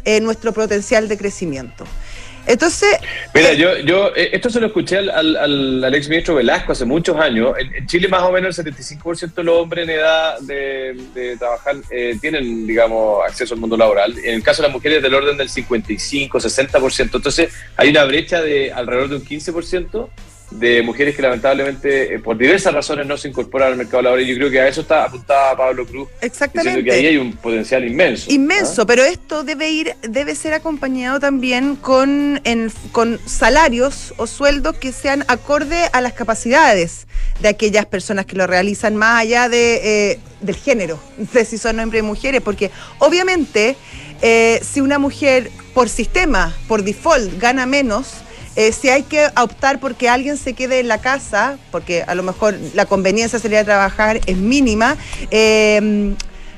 eh, 0.06 0.22
nuestro 0.22 0.54
potencial 0.54 1.08
de 1.08 1.18
crecimiento. 1.18 1.86
Entonces. 2.48 2.98
Mira, 3.34 3.52
eh, 3.52 3.58
yo, 3.58 3.78
yo 3.80 4.16
eh, 4.16 4.30
esto 4.32 4.50
se 4.50 4.62
lo 4.62 4.68
escuché 4.68 4.98
al, 4.98 5.10
al, 5.10 5.84
al, 5.84 5.94
ex 5.94 6.08
ministro 6.08 6.36
Velasco 6.36 6.72
hace 6.72 6.86
muchos 6.86 7.18
años. 7.18 7.54
En, 7.60 7.86
Chile, 7.86 8.08
más 8.08 8.24
o 8.24 8.32
menos 8.32 8.58
el 8.58 8.66
75% 8.74 9.34
de 9.34 9.44
los 9.44 9.58
hombres 9.58 9.84
en 9.84 9.90
edad 9.90 10.40
de, 10.40 11.36
trabajar 11.38 11.76
eh, 11.92 12.18
tienen, 12.22 12.66
digamos, 12.66 13.20
acceso 13.28 13.54
al 13.54 13.60
mundo 13.60 13.76
laboral. 13.76 14.18
En 14.20 14.36
el 14.36 14.44
caso 14.44 14.62
de 14.62 14.70
las 14.70 14.74
mujeres, 14.74 15.04
del 15.04 15.14
orden 15.14 15.38
del 15.38 15.50
55, 15.50 16.40
60%. 16.40 17.02
Entonces, 17.14 17.54
hay 17.76 17.90
una 17.90 18.06
brecha 18.06 18.42
de 18.42 18.72
alrededor 18.72 19.10
de 19.10 19.16
un 19.18 19.26
15% 19.26 20.08
de 20.50 20.82
mujeres 20.82 21.16
que 21.16 21.22
lamentablemente 21.22 22.16
eh, 22.16 22.20
por 22.20 22.38
diversas 22.38 22.74
razones 22.74 23.06
no 23.06 23.18
se 23.18 23.28
incorporan 23.28 23.70
al 23.70 23.78
mercado 23.78 24.04
laboral. 24.04 24.26
Y 24.26 24.30
yo 24.30 24.36
creo 24.36 24.50
que 24.52 24.62
a 24.62 24.68
eso 24.68 24.82
está 24.82 25.04
apuntada 25.04 25.58
Pablo 25.58 25.86
Cruz. 25.86 26.10
Exactamente. 26.22 26.84
que 26.84 26.92
ahí 26.92 27.06
hay 27.06 27.18
un 27.18 27.34
potencial 27.34 27.86
inmenso. 27.86 28.32
Inmenso, 28.32 28.86
pero 28.86 29.04
esto 29.04 29.44
debe 29.44 29.70
ir, 29.70 29.96
debe 30.02 30.36
ser 30.36 30.54
acompañado 30.54 31.20
también 31.20 31.76
con, 31.76 32.42
con 32.92 33.20
salarios 33.26 34.14
o 34.18 34.28
sueldos 34.28 34.78
que 34.78 34.92
sean 34.92 35.26
acorde 35.28 35.90
a 35.92 36.02
las 36.02 36.14
capacidades 36.14 37.08
de 37.42 37.50
aquellas 37.50 37.86
personas 37.86 38.26
que 38.26 38.36
lo 38.36 38.48
realizan 38.48 38.96
más 38.96 39.22
allá 39.22 39.50
de, 39.50 40.12
eh, 40.12 40.20
del 40.42 40.56
género, 40.56 41.00
de 41.18 41.46
si 41.46 41.58
son 41.58 41.80
hombres 41.80 42.02
y 42.02 42.06
mujeres, 42.06 42.42
porque 42.42 42.72
obviamente 43.00 43.76
eh, 44.22 44.60
si 44.64 44.82
una 44.82 44.98
mujer 44.98 45.52
por 45.74 45.90
sistema, 45.90 46.56
por 46.68 46.84
default, 46.84 47.40
gana 47.40 47.66
menos, 47.66 48.24
eh, 48.58 48.72
si 48.72 48.90
hay 48.90 49.04
que 49.04 49.28
optar 49.40 49.80
porque 49.80 50.10
alguien 50.10 50.36
se 50.36 50.54
quede 50.54 50.80
en 50.80 50.88
la 50.88 50.98
casa, 51.00 51.60
porque 51.72 52.02
a 52.02 52.16
lo 52.16 52.24
mejor 52.24 52.58
la 52.74 52.88
conveniencia 52.88 53.38
sería 53.38 53.64
trabajar 53.64 54.20
es 54.26 54.36
mínima, 54.36 54.98
eh, 55.30 56.16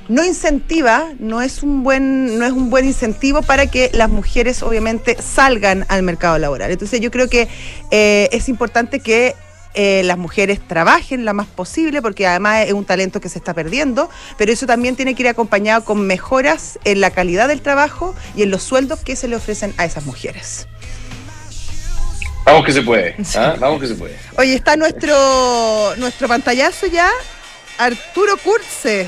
no 0.07 0.23
incentiva, 0.23 1.09
no 1.19 1.41
es 1.41 1.61
un 1.61 1.83
buen, 1.83 2.39
no 2.39 2.45
es 2.45 2.53
un 2.53 2.69
buen 2.69 2.85
incentivo 2.85 3.41
para 3.41 3.67
que 3.67 3.91
las 3.93 4.09
mujeres 4.09 4.63
obviamente 4.63 5.17
salgan 5.21 5.85
al 5.89 6.03
mercado 6.03 6.37
laboral. 6.37 6.71
Entonces 6.71 7.01
yo 7.01 7.11
creo 7.11 7.27
que 7.27 7.49
eh, 7.91 8.29
es 8.31 8.47
importante 8.47 9.01
que 9.01 9.35
las 9.75 10.17
mujeres 10.17 10.59
trabajen 10.67 11.23
lo 11.23 11.33
más 11.33 11.47
posible, 11.47 12.01
porque 12.01 12.27
además 12.27 12.67
es 12.67 12.73
un 12.73 12.83
talento 12.83 13.21
que 13.21 13.29
se 13.29 13.37
está 13.37 13.53
perdiendo, 13.53 14.09
pero 14.37 14.51
eso 14.51 14.65
también 14.65 14.97
tiene 14.97 15.15
que 15.15 15.23
ir 15.23 15.29
acompañado 15.29 15.85
con 15.85 16.05
mejoras 16.05 16.79
en 16.83 16.99
la 16.99 17.11
calidad 17.11 17.47
del 17.47 17.61
trabajo 17.61 18.13
y 18.35 18.43
en 18.43 18.51
los 18.51 18.61
sueldos 18.61 18.99
que 18.99 19.15
se 19.15 19.29
le 19.29 19.37
ofrecen 19.37 19.73
a 19.77 19.85
esas 19.85 20.05
mujeres. 20.05 20.67
Vamos 22.49 22.65
que 22.65 22.71
se 22.71 22.81
puede, 22.81 23.15
¿ah? 23.35 23.55
vamos 23.59 23.79
que 23.79 23.87
se 23.87 23.95
puede. 23.95 24.15
Oye, 24.37 24.55
está 24.55 24.75
nuestro, 24.75 25.95
nuestro 25.97 26.27
pantallazo 26.27 26.87
ya, 26.87 27.09
Arturo 27.77 28.37
Curse, 28.37 29.07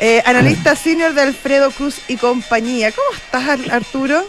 eh, 0.00 0.22
analista 0.26 0.74
senior 0.74 1.14
de 1.14 1.22
Alfredo 1.22 1.70
Cruz 1.70 2.00
y 2.08 2.16
compañía. 2.16 2.90
¿Cómo 2.90 3.16
estás, 3.16 3.70
Arturo? 3.70 4.24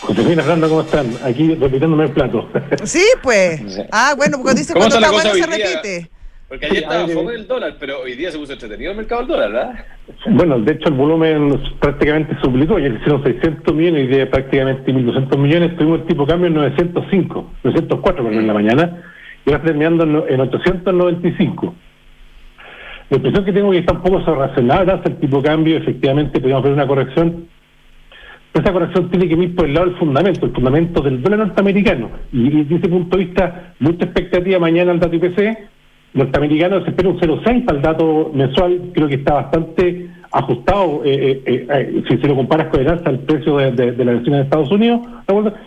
Josefina, 0.00 0.42
Fernando, 0.44 0.68
¿cómo 0.68 0.82
están? 0.82 1.18
Aquí 1.24 1.56
repitiéndome 1.56 2.04
el 2.04 2.12
plato. 2.12 2.48
Sí, 2.84 3.04
pues. 3.20 3.60
Ah, 3.90 4.14
bueno, 4.16 4.40
porque 4.40 4.60
dice 4.60 4.72
cuando 4.72 4.94
está 4.96 5.10
bueno 5.10 5.34
se 5.34 5.46
repite. 5.46 6.10
Porque 6.48 6.64
ayer 6.64 6.78
estaba 6.78 7.06
favor 7.06 7.32
del 7.32 7.46
dólar, 7.46 7.76
pero 7.78 8.00
hoy 8.00 8.14
día 8.14 8.30
se 8.30 8.38
puso 8.38 8.54
entretenido 8.54 8.92
el 8.92 8.96
mercado 8.96 9.20
del 9.20 9.28
dólar, 9.28 9.52
¿verdad? 9.52 9.84
Bueno, 10.30 10.58
de 10.58 10.72
hecho 10.72 10.88
el 10.88 10.94
volumen 10.94 11.60
prácticamente 11.78 12.36
suplicó, 12.42 12.76
ayer 12.76 12.94
hicieron 12.94 13.22
600 13.22 13.74
millones, 13.74 14.04
y 14.04 14.06
día 14.08 14.30
prácticamente 14.30 14.92
1.200 14.92 15.36
millones, 15.36 15.76
tuvimos 15.76 16.00
el 16.00 16.06
tipo 16.06 16.24
de 16.24 16.32
cambio 16.32 16.46
en 16.48 16.54
905, 16.54 17.50
904 17.64 18.28
en 18.32 18.46
la 18.46 18.54
mañana, 18.54 19.02
y 19.44 19.50
ahora 19.50 19.62
terminando 19.62 20.26
en 20.26 20.40
895. 20.40 21.74
La 23.10 23.16
impresión 23.16 23.44
que 23.44 23.52
tengo 23.52 23.72
es 23.72 23.76
que 23.76 23.80
está 23.80 23.92
un 23.92 24.02
poco 24.02 24.24
sobrerazonada 24.24 25.02
el 25.04 25.16
tipo 25.16 25.36
de 25.38 25.48
cambio, 25.48 25.76
efectivamente 25.76 26.40
podríamos 26.40 26.64
ver 26.64 26.72
una 26.72 26.86
corrección, 26.86 27.46
pero 28.52 28.64
esa 28.64 28.72
corrección 28.72 29.10
tiene 29.10 29.28
que 29.28 29.34
ir 29.34 29.54
por 29.54 29.66
el 29.66 29.74
lado 29.74 29.86
del 29.86 29.96
fundamento, 29.96 30.46
el 30.46 30.52
fundamento 30.52 31.02
del 31.02 31.22
dólar 31.22 31.40
norteamericano, 31.40 32.10
y 32.32 32.48
desde 32.48 32.76
ese 32.76 32.88
punto 32.88 33.18
de 33.18 33.24
vista, 33.26 33.74
mucha 33.80 34.06
expectativa 34.06 34.58
mañana 34.58 34.92
al 34.92 35.00
dato 35.00 35.14
IPC, 35.14 35.58
norteamericano 36.14 36.82
se 36.84 36.90
espera 36.90 37.08
un 37.08 37.20
0,6 37.20 37.64
para 37.64 37.76
el 37.78 37.82
dato 37.82 38.30
mensual, 38.34 38.90
creo 38.94 39.08
que 39.08 39.16
está 39.16 39.34
bastante 39.34 40.08
ajustado 40.30 41.02
eh, 41.04 41.42
eh, 41.46 41.66
eh, 41.70 42.02
si 42.08 42.18
se 42.18 42.28
lo 42.28 42.36
comparas 42.36 42.68
con 42.68 42.80
el 42.80 42.88
alza 42.88 43.10
del 43.10 43.20
precio 43.20 43.56
de, 43.56 44.04
la 44.04 44.12
versión 44.12 44.36
de 44.36 44.42
Estados 44.42 44.70
Unidos, 44.70 45.00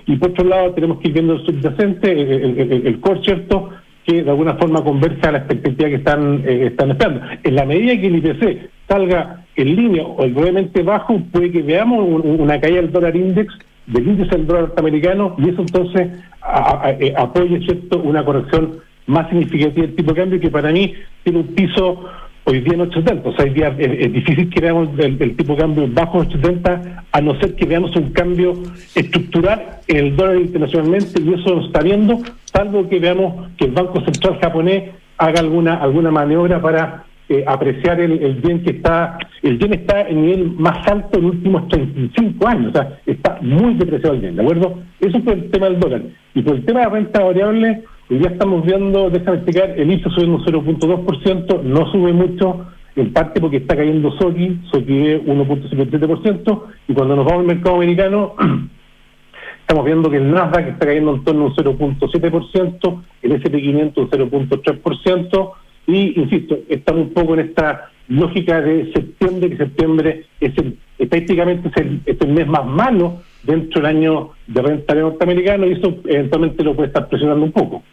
y 0.05 0.15
por 0.17 0.29
otro 0.31 0.45
lado 0.45 0.71
tenemos 0.73 0.99
que 0.99 1.07
ir 1.07 1.13
viendo 1.13 1.33
el 1.33 1.45
subyacente, 1.45 2.11
el, 2.11 2.85
el, 2.87 2.99
core, 2.99 3.21
¿cierto?, 3.23 3.69
que 4.05 4.23
de 4.23 4.29
alguna 4.29 4.55
forma 4.55 4.83
converge 4.83 5.27
a 5.27 5.31
la 5.31 5.37
expectativa 5.39 5.89
que 5.89 5.95
están, 5.95 6.43
están 6.45 6.91
esperando. 6.91 7.21
En 7.43 7.55
la 7.55 7.65
medida 7.65 8.01
que 8.01 8.07
el 8.07 8.15
IPC 8.15 8.69
salga 8.87 9.45
en 9.55 9.75
línea 9.75 10.03
o 10.03 10.27
brevemente 10.27 10.81
bajo, 10.81 11.19
puede 11.31 11.51
que 11.51 11.61
veamos 11.61 11.99
una 12.23 12.59
caída 12.59 12.81
del 12.81 12.91
dólar 12.91 13.15
index, 13.15 13.53
del 13.85 14.07
índice 14.07 14.35
del 14.35 14.47
dólar 14.47 14.63
norteamericano, 14.63 15.35
y 15.37 15.49
eso 15.49 15.61
entonces 15.61 16.09
apoye, 16.41 17.59
¿cierto?, 17.59 17.99
una 17.99 18.25
corrección 18.25 18.79
más 19.11 19.29
significativa 19.29 19.85
el 19.85 19.95
tipo 19.95 20.13
de 20.13 20.21
cambio 20.21 20.39
que 20.39 20.49
para 20.49 20.71
mí 20.71 20.93
tiene 21.23 21.39
un 21.39 21.47
piso 21.47 22.05
hoy 22.45 22.61
día 22.61 22.73
en 22.73 22.81
870. 22.81 23.29
O 23.29 23.33
sea, 23.33 23.45
hoy 23.45 23.51
día 23.51 23.75
es, 23.77 24.13
difícil 24.13 24.49
que 24.49 24.61
veamos 24.61 24.89
el, 24.97 25.35
tipo 25.35 25.53
de 25.53 25.59
cambio 25.59 25.87
bajo 25.89 26.19
870 26.19 27.03
a 27.11 27.21
no 27.21 27.39
ser 27.39 27.55
que 27.55 27.65
veamos 27.65 27.95
un 27.95 28.11
cambio 28.11 28.53
estructural 28.95 29.79
en 29.87 29.97
el 29.97 30.15
dólar 30.15 30.37
internacionalmente 30.37 31.21
y 31.21 31.33
eso 31.33 31.55
lo 31.55 31.65
está 31.65 31.81
viendo, 31.81 32.19
salvo 32.45 32.87
que 32.87 32.99
veamos 32.99 33.49
que 33.57 33.65
el 33.65 33.71
Banco 33.71 34.01
Central 34.01 34.39
japonés 34.41 34.91
haga 35.17 35.39
alguna 35.39 35.75
alguna 35.75 36.09
maniobra 36.09 36.61
para 36.61 37.05
eh, 37.29 37.45
apreciar 37.47 38.01
el, 38.01 38.41
bien 38.43 38.61
que 38.63 38.71
está, 38.71 39.17
el 39.41 39.57
bien 39.57 39.73
está 39.73 40.01
en 40.01 40.21
nivel 40.21 40.51
más 40.57 40.85
alto 40.87 41.17
en 41.17 41.23
los 41.23 41.35
últimos 41.35 41.67
35 41.69 42.47
años, 42.47 42.69
o 42.69 42.73
sea, 42.73 42.99
está 43.05 43.37
muy 43.41 43.75
depreciado 43.75 44.15
el 44.15 44.21
bien, 44.21 44.35
¿de 44.35 44.41
acuerdo? 44.41 44.79
Eso 44.99 45.17
es 45.17 45.27
el 45.27 45.49
tema 45.49 45.69
del 45.69 45.79
dólar. 45.79 46.01
Y 46.33 46.41
por 46.41 46.55
el 46.55 46.65
tema 46.65 46.81
de 46.81 46.85
la 46.87 46.91
renta 46.91 47.23
variable, 47.23 47.83
Hoy 48.11 48.17
día 48.17 48.27
estamos 48.27 48.65
viendo, 48.65 49.09
déjame 49.09 49.37
explicar, 49.37 49.73
el 49.79 49.89
ISO 49.89 50.09
subiendo 50.09 50.35
un 50.35 50.43
0.2%, 50.43 51.61
no 51.63 51.89
sube 51.93 52.11
mucho, 52.11 52.65
en 52.97 53.13
parte 53.13 53.39
porque 53.39 53.55
está 53.55 53.77
cayendo 53.77 54.11
SOKI, 54.11 54.59
SOKI 54.69 55.21
1.57%, 55.25 56.63
y 56.89 56.93
cuando 56.93 57.15
nos 57.15 57.23
vamos 57.23 57.39
al 57.39 57.47
mercado 57.47 57.77
americano, 57.77 58.35
estamos 59.61 59.85
viendo 59.85 60.09
que 60.09 60.17
el 60.17 60.29
Nasdaq 60.29 60.71
está 60.71 60.87
cayendo 60.87 61.15
en 61.15 61.23
torno 61.23 61.43
a 61.43 61.45
un 61.45 61.55
0.7%, 61.55 63.01
el 63.21 63.31
S&P 63.31 63.61
500 63.61 64.03
un 64.03 64.09
0.3%, 64.09 65.51
y 65.87 66.19
insisto, 66.19 66.59
estamos 66.67 67.03
un 67.03 67.13
poco 67.13 67.35
en 67.35 67.39
esta 67.39 67.91
lógica 68.09 68.59
de 68.59 68.91
septiembre, 68.91 69.51
que 69.51 69.55
septiembre 69.55 70.25
es 70.41 70.57
el, 70.57 70.77
estadísticamente 70.99 71.69
es 71.69 71.77
el, 71.77 72.01
es 72.05 72.19
el 72.19 72.33
mes 72.33 72.45
más 72.45 72.65
malo 72.65 73.21
dentro 73.43 73.81
del 73.81 73.97
año 73.97 74.31
de 74.47 74.61
renta 74.61 74.93
norteamericano 74.93 75.67
y 75.67 75.73
eso 75.73 75.95
eventualmente 76.05 76.63
lo 76.63 76.75
puede 76.75 76.87
estar 76.87 77.07
presionando 77.07 77.45
un 77.45 77.51
poco. 77.51 77.83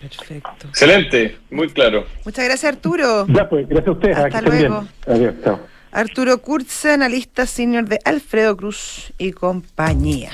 Perfecto. 0.00 0.68
Excelente, 0.68 1.36
muy 1.50 1.68
claro. 1.68 2.06
Muchas 2.24 2.44
gracias, 2.46 2.72
Arturo. 2.72 3.26
Ya, 3.28 3.48
pues, 3.48 3.68
gracias 3.68 3.88
a 3.88 3.92
ustedes. 3.92 4.16
Hasta 4.16 4.40
luego. 4.40 4.84
Adiós, 5.06 5.34
chao. 5.44 5.60
Arturo 5.92 6.40
Kurze, 6.40 6.92
analista 6.92 7.46
senior 7.46 7.84
de 7.84 7.98
Alfredo 8.04 8.56
Cruz 8.56 9.12
y 9.18 9.32
compañía. 9.32 10.30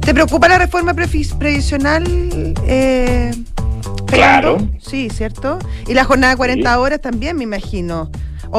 ¿Te 0.00 0.14
preocupa 0.14 0.48
la 0.48 0.58
reforma 0.58 0.94
previsional? 0.94 2.04
Eh, 2.66 3.32
claro. 4.06 4.58
Sí, 4.80 5.10
¿cierto? 5.10 5.58
Y 5.88 5.94
la 5.94 6.04
jornada 6.04 6.34
de 6.34 6.36
40 6.36 6.78
horas 6.78 7.00
también, 7.00 7.36
me 7.36 7.44
imagino. 7.44 8.10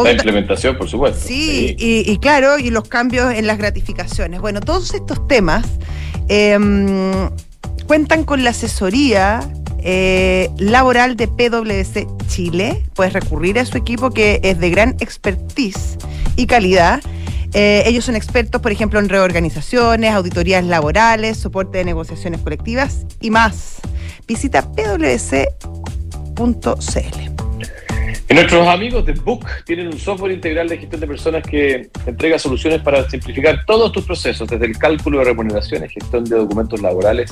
La 0.03 0.11
implementación, 0.11 0.77
por 0.77 0.89
supuesto. 0.89 1.25
Sí, 1.25 1.75
Y, 1.77 2.17
claro, 2.17 2.59
y 2.59 2.69
los 2.69 2.87
cambios 2.87 3.33
en 3.33 3.47
las 3.47 3.57
gratificaciones. 3.57 4.41
Bueno, 4.41 4.61
todos 4.61 4.93
estos 4.93 5.27
temas 5.27 5.65
em, 6.27 7.29
cuentan 7.87 8.23
con 8.23 8.43
la 8.43 8.49
asesoría 8.49 9.39
eh, 9.79 10.49
laboral 10.57 11.15
de 11.15 11.27
PwC 11.27 12.07
Chile. 12.27 12.83
Puedes 12.93 13.13
recurrir 13.13 13.59
a 13.59 13.65
su 13.65 13.77
equipo 13.77 14.09
que 14.09 14.39
es 14.43 14.59
de 14.59 14.69
gran 14.69 14.95
expertise 14.99 15.97
y 16.35 16.47
calidad. 16.47 17.01
Eh, 17.53 17.83
ellos 17.85 18.03
son 18.03 18.15
expertos, 18.15 18.61
por 18.61 18.71
ejemplo, 18.71 18.99
en 18.99 19.07
reorganizaciones, 19.07 20.11
auditorías 20.13 20.65
laborales, 20.65 21.37
soporte 21.37 21.77
de 21.77 21.85
negociaciones 21.85 22.41
colectivas 22.41 23.05
y 23.21 23.29
más. 23.29 23.75
Visita 24.27 24.61
pwc.cl. 24.73 25.45
Nuestros 28.29 28.67
amigos 28.67 29.05
de 29.05 29.13
Book 29.13 29.45
tienen 29.65 29.87
un 29.87 29.99
software 29.99 30.31
integral 30.31 30.67
de 30.67 30.77
gestión 30.77 30.99
de 30.99 31.07
personas 31.07 31.43
que 31.43 31.89
entrega 32.05 32.39
soluciones 32.39 32.81
para 32.81 33.07
simplificar 33.09 33.63
todos 33.65 33.91
tus 33.91 34.03
procesos, 34.03 34.47
desde 34.47 34.65
el 34.65 34.77
cálculo 34.77 35.19
de 35.19 35.25
remuneraciones, 35.25 35.91
gestión 35.91 36.23
de 36.25 36.35
documentos 36.35 36.81
laborales 36.81 37.31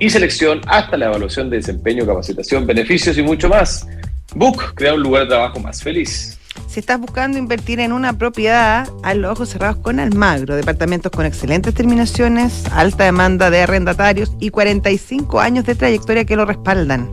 y 0.00 0.10
selección, 0.10 0.60
hasta 0.66 0.96
la 0.96 1.06
evaluación 1.06 1.48
de 1.50 1.58
desempeño, 1.58 2.04
capacitación, 2.04 2.66
beneficios 2.66 3.16
y 3.16 3.22
mucho 3.22 3.48
más. 3.48 3.86
Book 4.34 4.74
crea 4.74 4.94
un 4.94 5.02
lugar 5.02 5.22
de 5.22 5.28
trabajo 5.28 5.60
más 5.60 5.80
feliz. 5.80 6.36
Si 6.66 6.80
estás 6.80 7.00
buscando 7.00 7.38
invertir 7.38 7.78
en 7.78 7.92
una 7.92 8.18
propiedad, 8.18 8.88
a 9.04 9.14
los 9.14 9.32
ojos 9.32 9.50
cerrados 9.50 9.76
con 9.78 10.00
Almagro, 10.00 10.56
departamentos 10.56 11.12
con 11.12 11.26
excelentes 11.26 11.74
terminaciones, 11.74 12.64
alta 12.72 13.04
demanda 13.04 13.50
de 13.50 13.62
arrendatarios 13.62 14.32
y 14.40 14.50
45 14.50 15.40
años 15.40 15.64
de 15.64 15.76
trayectoria 15.76 16.24
que 16.24 16.36
lo 16.36 16.44
respaldan. 16.44 17.08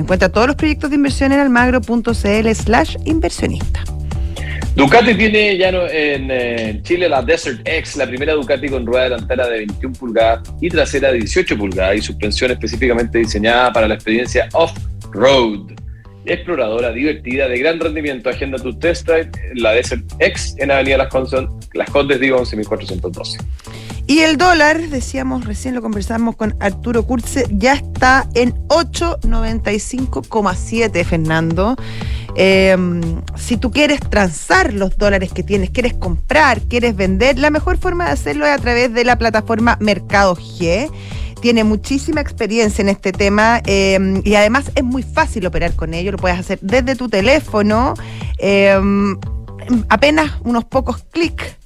Encuentra 0.00 0.30
todos 0.30 0.46
los 0.46 0.56
proyectos 0.56 0.88
de 0.88 0.96
inversión 0.96 1.30
en 1.32 1.40
almagro.cl 1.40 2.48
slash 2.54 2.96
inversionista. 3.04 3.84
Ducati 4.74 5.14
tiene 5.14 5.58
ya 5.58 5.68
en, 5.68 6.82
Chile 6.82 7.06
la 7.06 7.20
Desert 7.20 7.60
X, 7.68 7.96
la 7.96 8.06
primera 8.06 8.32
Ducati 8.32 8.70
con 8.70 8.86
rueda 8.86 9.04
delantera 9.04 9.46
de 9.46 9.58
21 9.58 9.94
pulgadas 9.94 10.48
y 10.58 10.70
trasera 10.70 11.12
de 11.12 11.18
18 11.18 11.58
pulgadas 11.58 11.96
y 11.96 12.00
suspensión 12.00 12.50
específicamente 12.50 13.18
diseñada 13.18 13.70
para 13.74 13.86
la 13.86 13.94
experiencia 13.94 14.48
off-road. 14.54 15.72
Exploradora, 16.24 16.92
divertida, 16.92 17.46
de 17.46 17.58
gran 17.58 17.78
rendimiento. 17.78 18.30
Agenda 18.30 18.56
tu 18.56 18.78
test 18.78 19.06
drive, 19.06 19.30
la 19.54 19.72
Desert 19.72 20.04
X 20.18 20.54
en 20.58 20.70
Avenida 20.70 20.96
Las 20.96 21.08
Condes, 21.08 21.44
Las 21.74 21.90
Condes 21.90 22.20
digo, 22.20 22.38
11.412. 22.38 23.38
Y 24.10 24.20
el 24.22 24.38
dólar, 24.38 24.88
decíamos 24.88 25.44
recién, 25.44 25.76
lo 25.76 25.82
conversamos 25.82 26.34
con 26.34 26.56
Arturo 26.58 27.06
Kurze, 27.06 27.46
ya 27.52 27.74
está 27.74 28.26
en 28.34 28.56
8,95,7, 28.66 31.04
Fernando. 31.04 31.76
Em, 32.34 33.22
si 33.36 33.56
tú 33.56 33.70
quieres 33.70 34.00
transar 34.00 34.74
los 34.74 34.98
dólares 34.98 35.30
que 35.32 35.44
tienes, 35.44 35.70
quieres 35.70 35.94
comprar, 35.94 36.60
quieres 36.62 36.96
vender, 36.96 37.38
la 37.38 37.50
mejor 37.50 37.78
forma 37.78 38.06
de 38.06 38.10
hacerlo 38.10 38.46
es 38.46 38.52
a 38.52 38.58
través 38.58 38.92
de 38.92 39.04
la 39.04 39.16
plataforma 39.16 39.78
Mercado 39.80 40.34
G 40.34 40.90
tiene 41.40 41.62
muchísima 41.62 42.20
experiencia 42.20 42.82
en 42.82 42.88
este 42.88 43.12
tema 43.12 43.62
em, 43.64 44.22
y 44.24 44.34
además 44.34 44.72
es 44.74 44.82
muy 44.82 45.04
fácil 45.04 45.46
operar 45.46 45.76
con 45.76 45.94
ello. 45.94 46.10
Lo 46.10 46.18
puedes 46.18 46.36
hacer 46.36 46.58
desde 46.62 46.96
tu 46.96 47.08
teléfono, 47.08 47.94
em, 48.38 49.16
apenas 49.88 50.32
unos 50.42 50.64
pocos 50.64 51.04
clics 51.12 51.59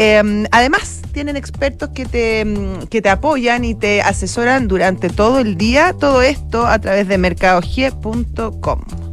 Em, 0.00 0.46
además, 0.52 1.02
tienen 1.12 1.36
expertos 1.36 1.88
que 1.88 2.06
te, 2.06 2.44
mm, 2.44 2.86
que 2.86 3.02
te 3.02 3.08
apoyan 3.08 3.64
y 3.64 3.74
te 3.74 4.00
asesoran 4.00 4.68
durante 4.68 5.10
todo 5.10 5.40
el 5.40 5.56
día, 5.56 5.92
todo 5.92 6.22
esto 6.22 6.68
a 6.68 6.78
través 6.78 7.08
de 7.08 7.18
mercadogie.com. 7.18 9.07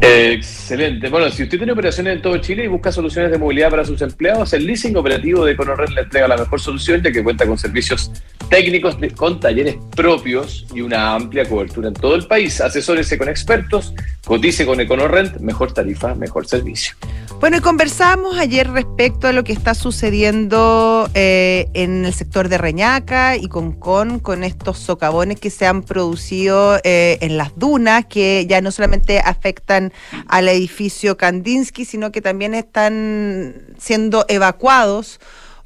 Excelente. 0.00 1.08
Bueno, 1.10 1.30
si 1.30 1.42
usted 1.42 1.58
tiene 1.58 1.72
operaciones 1.72 2.16
en 2.16 2.22
todo 2.22 2.38
Chile 2.38 2.64
y 2.64 2.68
busca 2.68 2.90
soluciones 2.90 3.30
de 3.30 3.38
movilidad 3.38 3.70
para 3.70 3.84
sus 3.84 4.00
empleados, 4.00 4.52
el 4.54 4.66
leasing 4.66 4.96
operativo 4.96 5.44
de 5.44 5.52
Econored 5.52 5.90
le 5.90 6.02
entrega 6.02 6.26
la 6.26 6.38
mejor 6.38 6.60
solución 6.60 7.02
ya 7.02 7.12
que 7.12 7.22
cuenta 7.22 7.46
con 7.46 7.58
servicios 7.58 8.10
técnicos 8.48 8.96
con 9.14 9.38
talleres 9.38 9.76
propios 9.94 10.66
y 10.74 10.80
una 10.80 11.14
amplia 11.14 11.48
cobertura 11.48 11.88
en 11.88 11.94
todo 11.94 12.16
el 12.16 12.26
país. 12.26 12.60
Asesórese 12.60 13.16
con 13.16 13.28
expertos, 13.28 13.94
cotice 14.24 14.66
con 14.66 14.80
EconoRent, 14.80 15.38
mejor 15.38 15.72
tarifa, 15.72 16.14
mejor 16.14 16.46
servicio. 16.46 16.94
Bueno, 17.38 17.56
y 17.56 17.60
conversamos 17.60 18.38
ayer 18.38 18.70
respecto 18.70 19.28
a 19.28 19.32
lo 19.32 19.44
que 19.44 19.54
está 19.54 19.74
sucediendo 19.74 21.08
eh, 21.14 21.68
en 21.72 22.04
el 22.04 22.12
sector 22.12 22.48
de 22.48 22.58
Reñaca 22.58 23.36
y 23.36 23.48
con 23.48 23.72
Con, 23.72 24.18
con 24.18 24.44
estos 24.44 24.78
socavones 24.78 25.40
que 25.40 25.48
se 25.48 25.66
han 25.66 25.82
producido 25.82 26.78
eh, 26.84 27.18
en 27.22 27.38
las 27.38 27.56
dunas, 27.56 28.04
que 28.06 28.46
ya 28.46 28.60
no 28.60 28.70
solamente 28.72 29.20
afectan 29.20 29.89
al 30.26 30.48
edificio 30.48 31.16
Kandinsky, 31.16 31.84
sino 31.84 32.12
que 32.12 32.20
también 32.20 32.54
están 32.54 33.74
siendo 33.78 34.24
evacuados 34.28 35.20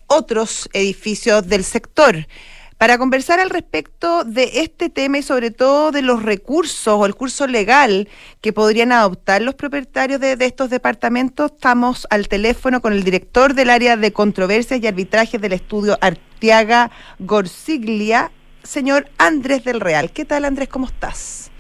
otros 0.07 0.69
edificios 0.73 1.47
del 1.49 1.65
sector 1.65 2.27
para 2.79 2.99
conversar 2.99 3.41
al 3.41 3.51
respecto 3.51 4.25
de 4.25 4.61
este 4.61 4.91
tema 4.91 5.19
y 5.19 5.23
sobre 5.23 5.51
todo 5.51 5.91
de 5.91 6.03
los 6.03 6.23
recursos 6.23 6.95
o 6.95 7.07
el 7.07 7.15
curso 7.15 7.47
legal 7.47 8.09
que 8.41 8.53
podrían 8.53 8.93
adoptar 8.93 9.43
los 9.43 9.55
propietarios 9.55 10.21
de, 10.21 10.37
estos 10.41 10.71
departamentos, 10.71 11.53
estamos 11.53 12.07
al 12.11 12.29
teléfono 12.29 12.83
con 12.83 12.93
el 12.93 13.05
director 13.05 13.55
del 13.55 13.71
área 13.71 13.97
de 13.97 14.13
controversias 14.13 14.83
y 14.83 14.87
arbitrajes 14.87 15.41
del 15.41 15.53
estudio 15.53 15.97
Artiaga 16.01 16.91
Gorsiglia, 17.21 18.33
señor 18.63 19.09
Andrés 19.19 19.65
del 19.65 19.81
Real. 19.81 20.11
¿Qué 20.11 20.25
tal 20.25 20.45
Andrés? 20.45 20.69
¿Cómo 20.69 20.87
estás? 20.87 21.51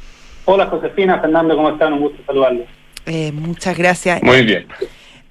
Hola 0.46 0.66
Josefina, 0.66 1.20
Fernando, 1.20 1.56
¿cómo 1.56 1.70
están? 1.70 1.94
Un 1.94 2.00
gusto 2.00 2.22
saludarlos. 2.26 2.66
Eh, 3.06 3.32
muchas 3.32 3.76
gracias. 3.76 4.22
Muy 4.22 4.44
bien. 4.44 4.66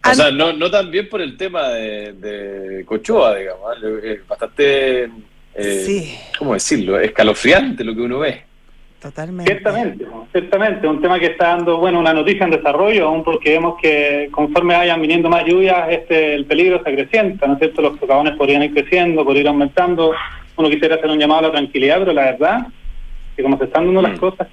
O 0.10 0.14
sea, 0.14 0.32
no, 0.32 0.54
no 0.54 0.70
tan 0.70 0.92
bien 0.92 1.08
por 1.08 1.22
el 1.22 1.38
tema 1.38 1.70
de, 1.70 2.14
de 2.14 2.86
Cochoa, 2.86 3.36
digamos, 3.36 3.78
¿eh? 4.04 4.22
bastante 4.28 5.10
eh, 5.56 5.84
sí. 5.86 6.18
¿cómo 6.38 6.54
decirlo? 6.54 7.00
Escalofriante 7.00 7.84
lo 7.84 7.96
que 7.96 8.02
uno 8.02 8.20
ve. 8.20 8.44
Totalmente. 9.00 9.52
Ciertamente, 9.52 10.06
ciertamente, 10.32 10.88
un 10.88 11.02
tema 11.02 11.20
que 11.20 11.28
está 11.28 11.50
dando, 11.50 11.78
bueno, 11.78 12.00
una 12.00 12.14
noticia 12.14 12.46
en 12.46 12.52
desarrollo, 12.52 13.08
aún 13.08 13.24
porque 13.24 13.52
vemos 13.52 13.76
que 13.82 14.30
conforme 14.32 14.76
vayan 14.76 15.02
viniendo 15.02 15.30
más 15.30 15.46
lluvias, 15.46 15.90
este 15.90 16.36
el 16.36 16.46
peligro 16.46 16.82
se 16.82 16.90
acrecienta, 16.90 17.46
¿no 17.46 17.54
es 17.54 17.60
cierto? 17.60 17.82
Los 17.82 18.00
socavones 18.00 18.36
podrían 18.38 18.64
ir 18.64 18.74
creciendo, 18.74 19.26
podrían 19.26 19.44
ir 19.44 19.48
aumentando. 19.50 20.14
Uno 20.56 20.70
quisiera 20.70 20.96
hacer 20.96 21.10
un 21.10 21.20
llamado 21.20 21.40
a 21.40 21.44
la 21.44 21.52
tranquilidad, 21.52 22.00
pero 22.00 22.14
la 22.14 22.26
verdad 22.26 22.68
que 23.36 23.44
como 23.44 23.58
se 23.58 23.66
están 23.66 23.86
dando 23.86 24.02
las 24.02 24.14
mm. 24.14 24.20
cosas, 24.20 24.48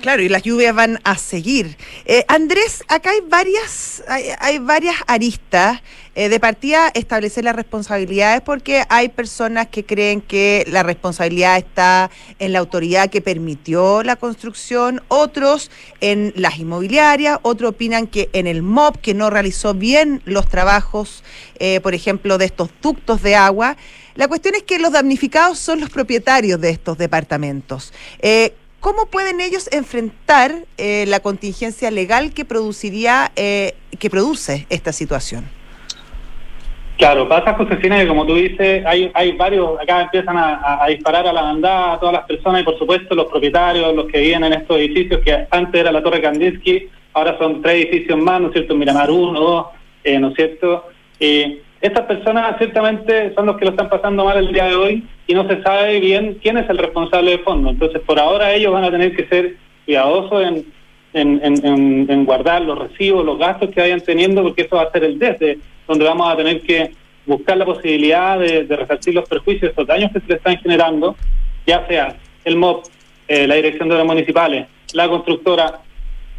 Claro, 0.00 0.22
y 0.22 0.28
las 0.28 0.42
lluvias 0.42 0.74
van 0.74 0.98
a 1.04 1.16
seguir. 1.16 1.76
Eh, 2.04 2.24
Andrés, 2.28 2.84
acá 2.88 3.10
hay 3.10 3.20
varias, 3.28 4.04
hay, 4.40 4.58
varias 4.58 4.96
aristas. 5.06 5.82
Eh, 6.18 6.28
de 6.28 6.40
partida, 6.40 6.90
establecer 6.94 7.44
las 7.44 7.54
responsabilidades 7.54 8.40
porque 8.40 8.82
hay 8.88 9.08
personas 9.08 9.68
que 9.68 9.84
creen 9.84 10.20
que 10.20 10.64
la 10.66 10.82
responsabilidad 10.82 11.56
está 11.58 12.10
en 12.40 12.52
la 12.52 12.58
autoridad 12.58 13.08
que 13.08 13.20
permitió 13.20 14.02
la 14.02 14.16
construcción, 14.16 15.00
otros 15.06 15.70
en 16.00 16.32
las 16.34 16.58
inmobiliarias, 16.58 17.38
otros 17.42 17.70
opinan 17.70 18.08
que 18.08 18.30
en 18.32 18.48
el 18.48 18.62
MOB, 18.62 18.98
que 18.98 19.14
no 19.14 19.30
realizó 19.30 19.74
bien 19.74 20.20
los 20.24 20.48
trabajos, 20.48 21.22
eh, 21.60 21.78
por 21.82 21.94
ejemplo, 21.94 22.36
de 22.36 22.46
estos 22.46 22.68
ductos 22.82 23.22
de 23.22 23.36
agua. 23.36 23.76
La 24.16 24.26
cuestión 24.26 24.56
es 24.56 24.64
que 24.64 24.80
los 24.80 24.90
damnificados 24.90 25.60
son 25.60 25.78
los 25.78 25.88
propietarios 25.88 26.60
de 26.60 26.70
estos 26.70 26.98
departamentos. 26.98 27.92
Eh, 28.18 28.54
¿Cómo 28.80 29.06
pueden 29.06 29.40
ellos 29.40 29.68
enfrentar 29.70 30.66
la 30.78 31.20
contingencia 31.20 31.92
legal 31.92 32.34
que 32.34 32.44
produciría, 32.44 33.30
eh, 33.36 33.76
que 34.00 34.10
produce 34.10 34.66
esta 34.68 34.92
situación? 34.92 35.57
Claro, 36.98 37.28
pasa 37.28 37.54
Josefina 37.54 38.00
que 38.00 38.08
como 38.08 38.26
tú 38.26 38.34
dices, 38.34 38.84
hay, 38.84 39.08
hay 39.14 39.30
varios, 39.32 39.80
acá 39.80 40.02
empiezan 40.02 40.36
a, 40.36 40.84
disparar 40.88 41.28
a 41.28 41.32
la 41.32 41.42
bandada 41.42 41.92
a 41.92 42.00
todas 42.00 42.12
las 42.12 42.26
personas 42.26 42.60
y 42.62 42.64
por 42.64 42.76
supuesto 42.76 43.14
los 43.14 43.26
propietarios, 43.26 43.94
los 43.94 44.06
que 44.06 44.18
viven 44.18 44.42
en 44.42 44.54
estos 44.54 44.76
edificios 44.78 45.20
que 45.20 45.46
antes 45.48 45.80
era 45.80 45.92
la 45.92 46.02
Torre 46.02 46.20
Kandinsky, 46.20 46.88
ahora 47.12 47.38
son 47.38 47.62
tres 47.62 47.86
edificios 47.86 48.18
más, 48.18 48.40
¿no 48.40 48.48
es 48.48 48.54
cierto? 48.54 48.74
Miramar 48.74 49.12
1, 49.12 49.40
2, 49.40 49.66
¿no 50.20 50.28
es 50.28 50.34
cierto? 50.34 50.88
Estas 51.80 52.04
personas 52.06 52.58
ciertamente 52.58 53.32
son 53.34 53.46
los 53.46 53.56
que 53.58 53.66
lo 53.66 53.70
están 53.70 53.88
pasando 53.88 54.24
mal 54.24 54.36
el 54.36 54.52
día 54.52 54.64
de 54.64 54.74
hoy 54.74 55.04
y 55.28 55.34
no 55.34 55.46
se 55.46 55.62
sabe 55.62 56.00
bien 56.00 56.38
quién 56.42 56.58
es 56.58 56.68
el 56.68 56.78
responsable 56.78 57.30
de 57.30 57.38
fondo. 57.38 57.70
Entonces, 57.70 58.02
por 58.04 58.18
ahora 58.18 58.52
ellos 58.54 58.72
van 58.72 58.82
a 58.82 58.90
tener 58.90 59.14
que 59.14 59.26
ser 59.28 59.54
cuidadosos 59.84 60.42
en, 60.42 60.66
en, 61.12 62.24
guardar 62.24 62.62
los 62.62 62.76
recibos, 62.76 63.24
los 63.24 63.38
gastos 63.38 63.70
que 63.70 63.80
vayan 63.80 64.00
teniendo, 64.00 64.42
porque 64.42 64.62
eso 64.62 64.76
va 64.76 64.82
a 64.82 64.90
ser 64.90 65.04
el 65.04 65.20
desde 65.20 65.58
donde 65.88 66.04
vamos 66.04 66.32
a 66.32 66.36
tener 66.36 66.60
que 66.60 66.92
buscar 67.26 67.56
la 67.56 67.64
posibilidad 67.64 68.38
de, 68.38 68.64
de 68.64 68.76
resarcir 68.76 69.14
los 69.14 69.28
perjuicios, 69.28 69.72
los 69.76 69.86
daños 69.86 70.12
que 70.12 70.20
se 70.20 70.28
le 70.28 70.34
están 70.34 70.56
generando, 70.58 71.16
ya 71.66 71.86
sea 71.88 72.16
el 72.44 72.56
MOP, 72.56 72.86
eh, 73.28 73.46
la 73.46 73.56
Dirección 73.56 73.88
de 73.90 73.96
las 73.96 74.06
Municipales, 74.06 74.66
la 74.94 75.08
constructora, 75.08 75.80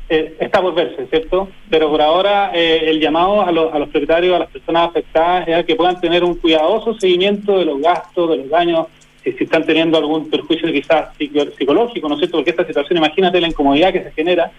eh, 0.09 0.35
está 0.39 0.59
por 0.59 0.73
verse, 0.73 1.05
¿cierto? 1.05 1.49
Pero 1.69 1.89
por 1.91 2.01
ahora 2.01 2.51
eh, 2.51 2.89
el 2.89 2.99
llamado 2.99 3.43
a 3.43 3.51
los, 3.51 3.89
propietarios, 3.89 4.35
a 4.35 4.39
las 4.39 4.49
personas 4.49 4.89
afectadas, 4.89 5.47
es 5.47 5.55
a 5.55 5.63
que 5.63 5.75
puedan 5.75 6.01
tener 6.01 6.23
un 6.23 6.33
cuidadoso 6.33 6.95
seguimiento 6.99 7.59
de 7.59 7.65
los 7.65 7.79
gastos, 7.79 8.31
de 8.31 8.37
los 8.37 8.49
daños, 8.49 8.87
si, 9.23 9.33
si 9.33 9.43
están 9.43 9.65
teniendo 9.65 9.99
algún 9.99 10.31
perjuicio 10.31 10.71
quizás 10.71 11.09
psicológico, 11.15 12.09
¿no 12.09 12.15
es 12.15 12.21
cierto? 12.21 12.37
Porque 12.37 12.49
esta 12.49 12.65
situación, 12.65 12.97
imagínate 12.97 13.39
la 13.39 13.47
incomodidad 13.47 13.93
que 13.93 14.03
se 14.03 14.11
genera. 14.13 14.51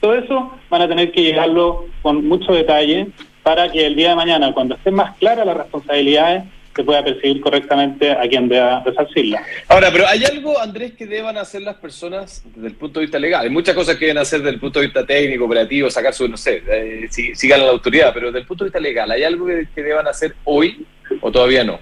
Todo 0.00 0.14
eso 0.14 0.52
van 0.68 0.82
a 0.82 0.88
tener 0.88 1.12
que 1.12 1.22
llegarlo 1.22 1.86
con 2.02 2.26
mucho 2.26 2.52
detalle 2.52 3.06
para 3.42 3.70
que 3.70 3.86
el 3.86 3.96
día 3.96 4.10
de 4.10 4.16
mañana, 4.16 4.52
cuando 4.52 4.74
estén 4.76 4.94
más 4.94 5.16
claras 5.18 5.46
las 5.46 5.56
responsabilidades, 5.56 6.44
se 6.74 6.84
pueda 6.84 7.04
percibir 7.04 7.40
correctamente 7.40 8.10
a 8.10 8.22
quien 8.28 8.48
deba 8.48 8.82
resarcirla. 8.84 9.42
Ahora, 9.68 9.90
pero 9.92 10.06
¿hay 10.06 10.24
algo, 10.24 10.58
Andrés, 10.58 10.92
que 10.92 11.06
deban 11.06 11.36
hacer 11.36 11.62
las 11.62 11.76
personas 11.76 12.42
desde 12.54 12.68
el 12.68 12.74
punto 12.74 13.00
de 13.00 13.06
vista 13.06 13.18
legal? 13.18 13.44
Hay 13.44 13.50
muchas 13.50 13.74
cosas 13.74 13.96
que 13.96 14.06
deben 14.06 14.18
hacer 14.18 14.40
desde 14.40 14.54
el 14.54 14.60
punto 14.60 14.80
de 14.80 14.86
vista 14.86 15.04
técnico, 15.04 15.44
operativo, 15.44 15.90
sacar 15.90 16.14
su, 16.14 16.28
no 16.28 16.36
sé, 16.36 16.62
eh, 16.66 17.06
si, 17.10 17.34
si 17.34 17.48
ganan 17.48 17.66
la 17.66 17.72
autoridad, 17.72 18.12
pero 18.14 18.26
desde 18.26 18.40
el 18.40 18.46
punto 18.46 18.64
de 18.64 18.68
vista 18.68 18.80
legal, 18.80 19.10
¿hay 19.10 19.24
algo 19.24 19.46
que, 19.46 19.82
deban 19.82 20.06
hacer 20.06 20.34
hoy 20.44 20.86
o 21.20 21.30
todavía 21.30 21.64
no? 21.64 21.78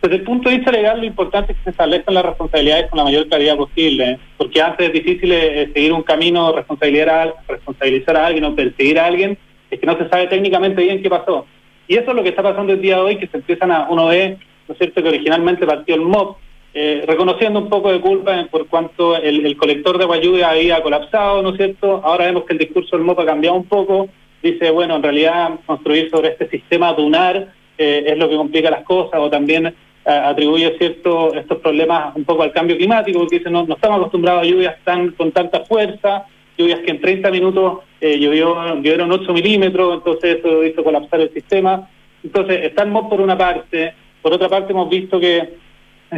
Desde 0.00 0.16
el 0.16 0.22
punto 0.22 0.48
de 0.48 0.56
vista 0.56 0.72
legal, 0.72 0.98
lo 0.98 1.06
importante 1.06 1.52
es 1.52 1.58
que 1.58 1.64
se 1.64 1.70
establezcan 1.70 2.14
las 2.14 2.24
responsabilidades 2.24 2.90
con 2.90 2.98
la 2.98 3.04
mayor 3.04 3.28
claridad 3.28 3.56
posible, 3.56 4.18
porque 4.36 4.60
antes 4.60 4.88
es 4.88 4.92
difícil 4.92 5.30
eh, 5.30 5.70
seguir 5.72 5.92
un 5.92 6.02
camino, 6.02 6.52
responsabilizar, 6.52 7.34
responsabilizar 7.46 8.16
a 8.16 8.26
alguien 8.26 8.44
o 8.44 8.56
perseguir 8.56 8.98
a 8.98 9.06
alguien, 9.06 9.38
es 9.72 9.80
que 9.80 9.86
no 9.86 9.96
se 9.96 10.08
sabe 10.08 10.26
técnicamente 10.26 10.82
bien 10.82 11.02
qué 11.02 11.08
pasó. 11.08 11.46
Y 11.88 11.96
eso 11.96 12.10
es 12.10 12.16
lo 12.16 12.22
que 12.22 12.28
está 12.28 12.42
pasando 12.42 12.74
el 12.74 12.82
día 12.82 12.96
de 12.96 13.02
hoy, 13.02 13.16
que 13.16 13.26
se 13.26 13.38
empiezan 13.38 13.72
a, 13.72 13.88
uno 13.88 14.06
ve, 14.06 14.36
¿no 14.68 14.72
es 14.72 14.78
cierto?, 14.78 15.02
que 15.02 15.08
originalmente 15.08 15.66
partió 15.66 15.94
el 15.94 16.02
MOB, 16.02 16.36
eh, 16.74 17.04
reconociendo 17.06 17.58
un 17.58 17.68
poco 17.68 17.90
de 17.90 18.00
culpa 18.00 18.46
por 18.50 18.66
cuanto 18.66 19.16
el, 19.16 19.56
colector 19.56 19.98
de 19.98 20.04
Guayude 20.04 20.44
había 20.44 20.82
colapsado, 20.82 21.42
¿no 21.42 21.50
es 21.50 21.56
cierto? 21.56 22.02
Ahora 22.04 22.26
vemos 22.26 22.44
que 22.44 22.52
el 22.52 22.58
discurso 22.58 22.96
del 22.96 23.04
MOB 23.04 23.20
ha 23.20 23.26
cambiado 23.26 23.56
un 23.56 23.64
poco, 23.64 24.08
dice, 24.42 24.70
bueno, 24.70 24.96
en 24.96 25.02
realidad 25.02 25.50
construir 25.64 26.10
sobre 26.10 26.28
este 26.28 26.48
sistema 26.50 26.92
dunar 26.92 27.48
eh, 27.78 28.04
es 28.06 28.18
lo 28.18 28.28
que 28.28 28.36
complica 28.36 28.70
las 28.70 28.84
cosas, 28.84 29.20
o 29.20 29.30
también 29.30 29.66
eh, 29.66 29.74
atribuye 30.04 30.76
cierto 30.76 31.32
estos 31.34 31.58
problemas 31.58 32.14
un 32.14 32.24
poco 32.24 32.42
al 32.42 32.52
cambio 32.52 32.76
climático, 32.76 33.20
porque 33.20 33.38
dice, 33.38 33.50
no, 33.50 33.64
no 33.66 33.74
estamos 33.74 33.98
acostumbrados 33.98 34.42
a 34.42 34.46
lluvias 34.46 34.76
tan 34.84 35.12
con 35.12 35.32
tanta 35.32 35.64
fuerza, 35.64 36.26
lluvias 36.62 36.80
que 36.80 36.90
en 36.92 37.00
30 37.00 37.30
minutos 37.30 37.80
eh, 38.00 38.18
llovió, 38.18 38.74
llovieron 38.76 39.12
8 39.12 39.32
milímetros, 39.32 39.94
entonces 39.94 40.38
eso 40.38 40.64
hizo 40.64 40.82
colapsar 40.82 41.20
el 41.20 41.32
sistema. 41.32 41.88
Entonces, 42.24 42.64
está 42.64 42.82
el 42.82 42.92
por 42.92 43.20
una 43.20 43.36
parte, 43.36 43.94
por 44.22 44.32
otra 44.32 44.48
parte 44.48 44.72
hemos 44.72 44.88
visto 44.88 45.18
que 45.18 45.56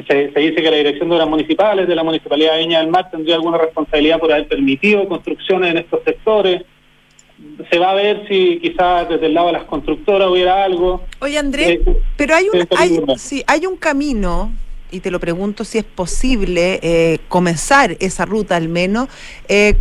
se, 0.07 0.27
dice 0.41 0.57
que 0.57 0.71
la 0.71 0.77
dirección 0.77 1.09
de 1.09 1.19
las 1.19 1.29
municipales, 1.29 1.87
de 1.87 1.95
la 1.95 2.03
Municipalidad 2.03 2.55
de 2.55 2.61
Viña 2.61 2.81
del 2.81 2.89
Mar, 2.89 3.11
tendría 3.11 3.37
alguna 3.37 3.59
responsabilidad 3.59 4.19
por 4.19 4.33
haber 4.33 4.49
permitido 4.49 5.09
construcciones 5.09 5.71
en 5.71 5.79
estos 5.79 6.03
sectores. 6.05 6.63
Se 7.71 7.79
va 7.79 7.91
a 7.91 7.95
ver 7.95 8.27
si 8.29 8.59
quizás 8.61 9.09
desde 9.09 9.27
el 9.27 9.35
lado 9.35 9.49
de 9.49 9.55
las 9.55 9.65
constructoras 9.65 10.29
hubiera 10.29 10.65
algo. 10.65 11.05
Oye, 11.21 11.39
Andrés, 11.39 11.69
eh, 11.69 11.83
pero 12.17 12.35
hay 12.35 12.49
un, 12.49 12.67
hay, 12.77 13.01
sí, 13.17 13.43
hay 13.47 13.67
un 13.67 13.77
camino 13.77 14.53
y 14.91 15.01
te 15.01 15.11
lo 15.11 15.19
pregunto 15.19 15.65
si 15.65 15.79
es 15.79 15.85
posible 15.85 16.79
eh, 16.83 17.19
comenzar 17.29 17.97
esa 18.01 18.25
ruta 18.25 18.57
al 18.57 18.69
menos. 18.69 19.09
Eh, 19.49 19.75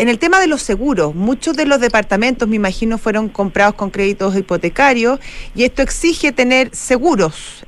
en 0.00 0.08
el 0.08 0.18
tema 0.18 0.40
de 0.40 0.46
los 0.46 0.62
seguros, 0.62 1.14
muchos 1.14 1.54
de 1.58 1.66
los 1.66 1.78
departamentos, 1.78 2.48
me 2.48 2.56
imagino, 2.56 2.96
fueron 2.96 3.28
comprados 3.28 3.74
con 3.74 3.90
créditos 3.90 4.34
hipotecarios 4.34 5.20
y 5.54 5.64
esto 5.64 5.82
exige 5.82 6.32
tener 6.32 6.74
seguros 6.74 7.66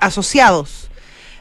asociados. 0.00 0.90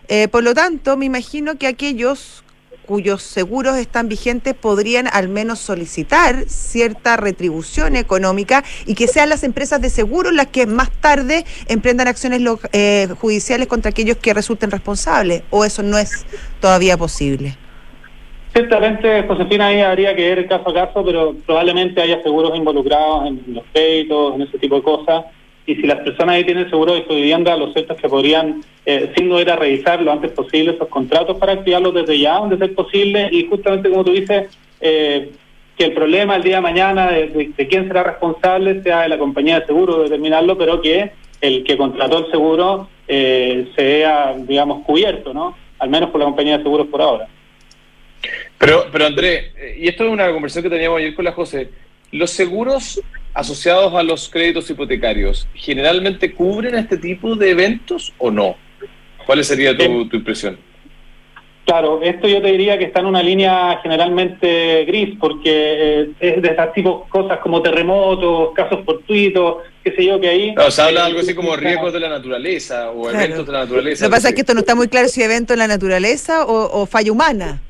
Eh, 0.10 0.28
por 0.28 0.43
lo 0.43 0.54
tanto, 0.54 0.96
me 0.96 1.06
imagino 1.06 1.58
que 1.58 1.65
aquellos 1.65 2.43
cuyos 2.86 3.24
seguros 3.24 3.78
están 3.78 4.08
vigentes 4.08 4.54
podrían 4.54 5.10
al 5.12 5.28
menos 5.28 5.58
solicitar 5.58 6.46
cierta 6.48 7.17
retribución 7.17 7.96
económica 7.96 8.63
y 8.86 8.93
que 8.93 9.08
sean 9.08 9.28
las 9.28 9.43
empresas 9.43 9.82
de 9.82 9.89
seguros 9.89 10.34
las 10.34 10.48
que 10.48 10.67
más 10.67 10.91
tarde 11.02 11.46
emprendan 11.65 12.08
acciones 12.08 12.41
eh, 12.74 13.08
judiciales 13.20 13.67
contra 13.67 13.89
aquellos 13.89 14.17
que 14.17 14.36
resulten 14.36 14.70
responsables, 14.70 15.41
o 15.50 15.65
eso 15.65 15.82
no 15.82 15.98
es 15.98 16.28
todavía 16.62 16.96
posible. 16.96 17.58
Ciertamente, 18.58 19.22
Josefina, 19.28 19.67
ahí 19.67 19.82
habría 19.82 20.15
que 20.15 20.34
ver 20.34 20.48
caso 20.48 20.72
a 20.72 20.74
caso, 20.74 21.06
pero 21.06 21.36
probablemente 21.46 22.02
haya 22.02 22.24
seguros 22.24 22.58
involucrados 22.58 23.28
en 23.28 23.54
los 23.54 23.63
créditos, 23.72 24.34
en 24.34 24.41
ese 24.41 24.58
tipo 24.58 24.78
de 24.78 24.82
cosas 24.82 25.26
y 25.67 25.76
si 25.76 25.84
las 25.84 26.00
personas 26.00 26.38
ahí 26.38 26.43
tienen 26.43 26.67
seguro 26.67 26.96
de 26.96 27.06
su 27.06 27.13
vivienda, 27.13 27.56
lo 27.56 27.72
cierto 27.72 27.93
es 27.93 28.02
que 28.02 28.10
podrían, 28.10 28.63
eh, 28.84 29.12
sin 29.15 29.30
duda, 29.30 29.58
revisar 29.58 30.02
lo 30.02 30.12
antes 30.12 30.32
posible 30.32 30.72
esos 30.72 30.88
contratos 30.88 31.38
para 31.38 31.54
activarlos 31.54 31.93
desde 31.93 32.17
ya, 32.17 32.39
donde 32.39 32.58
sea 32.58 32.67
posible, 32.70 33.30
y 33.32 33.46
justamente 33.46 33.91
como 33.91 34.04
tú 34.04 34.13
dices, 34.13 34.48
eh, 34.82 35.30
que 35.78 35.86
el 35.86 35.93
problema 35.93 36.38
el 36.38 36.41
día 36.41 36.56
de 36.56 36.62
mañana 36.62 37.12
de, 37.12 37.54
quién 37.70 37.88
será 37.88 38.02
responsable 38.02 38.82
sea 38.82 39.02
de 39.02 39.10
la 39.10 39.20
compañía 39.20 39.60
de 39.60 39.67
seguro 39.67 40.02
determinarlo, 40.02 40.58
pero 40.58 40.82
que 40.82 41.12
el 41.41 41.63
que 41.63 41.78
contrató 41.78 42.26
el 42.26 42.32
seguro 42.32 42.88
eh, 43.08 43.67
sea, 43.76 44.36
digamos, 44.36 44.84
cubierto, 44.84 45.32
¿no? 45.32 45.56
Al 45.78 45.89
menos 45.89 46.10
por 46.10 46.17
la 46.17 46.26
compañía 46.26 46.58
de 46.58 46.63
seguros 46.63 46.88
por 46.88 47.04
ahora. 47.04 47.28
Pero, 48.58 48.88
pero 48.91 49.06
André, 49.06 49.51
eh, 49.58 49.77
y 49.80 49.88
esto 49.88 50.06
es 50.06 50.10
una 50.12 50.32
conversación 50.32 50.63
que 50.63 50.69
teníamos 50.69 50.99
ayer 50.99 51.15
con 51.15 51.25
la 51.25 51.32
José, 51.32 51.69
¿los 52.12 52.32
seguros 52.32 53.01
asociados 53.34 53.93
a 53.93 54.03
los 54.03 54.30
créditos 54.30 54.69
hipotecarios 54.69 55.47
generalmente 55.53 56.34
cubren 56.34 56.75
este 56.75 56.97
tipo 56.97 57.36
de 57.36 57.51
eventos 57.51 58.13
o 58.17 58.32
no? 58.32 58.56
¿Cuál 59.25 59.43
sería 59.43 59.77
tu, 59.77 59.84
eh, 59.84 60.10
impresión? 60.13 60.58
Claro, 61.67 62.01
esto 62.01 62.30
yo 62.30 62.41
te 62.41 62.49
diría 62.49 62.77
que 62.77 62.86
está 62.86 63.01
en 63.01 63.08
una 63.08 63.21
línea 63.21 63.82
generalmente 63.84 64.86
gris, 64.86 65.17
porque 65.19 65.51
eh, 65.51 66.10
es 66.17 66.41
de 66.41 66.47
estos 66.47 66.71
tipos 66.71 67.10
cosas 67.10 67.39
como 67.39 67.62
terremotos, 67.62 68.53
casos 68.56 68.86
fortuitos, 68.86 69.58
qué 69.84 69.91
sé 69.91 70.06
yo, 70.06 70.17
que 70.17 70.30
ahí... 70.30 70.56
o 70.58 70.71
sea, 70.71 70.86
habla 70.86 71.06
algo 71.06 71.19
así 71.19 71.36
como 71.36 71.58
riesgos 71.58 71.91
de 71.91 71.99
la 71.99 72.08
naturaleza 72.08 72.91
o 72.91 73.10
eventos 73.10 73.45
de 73.45 73.51
la 73.51 73.60
naturaleza. 73.60 74.06
Lo 74.06 74.10
que 74.10 74.15
pasa 74.15 74.30
es 74.30 74.36
que 74.36 74.41
esto 74.41 74.53
no 74.53 74.62
está 74.62 74.75
muy 74.75 74.88
claro 74.88 75.10
si 75.10 75.21
evento 75.21 75.51
en 75.51 75.60
la 75.60 75.67
naturaleza 75.67 76.45
o, 76.45 76.86
falla 76.86 77.12
humana. 77.12 77.62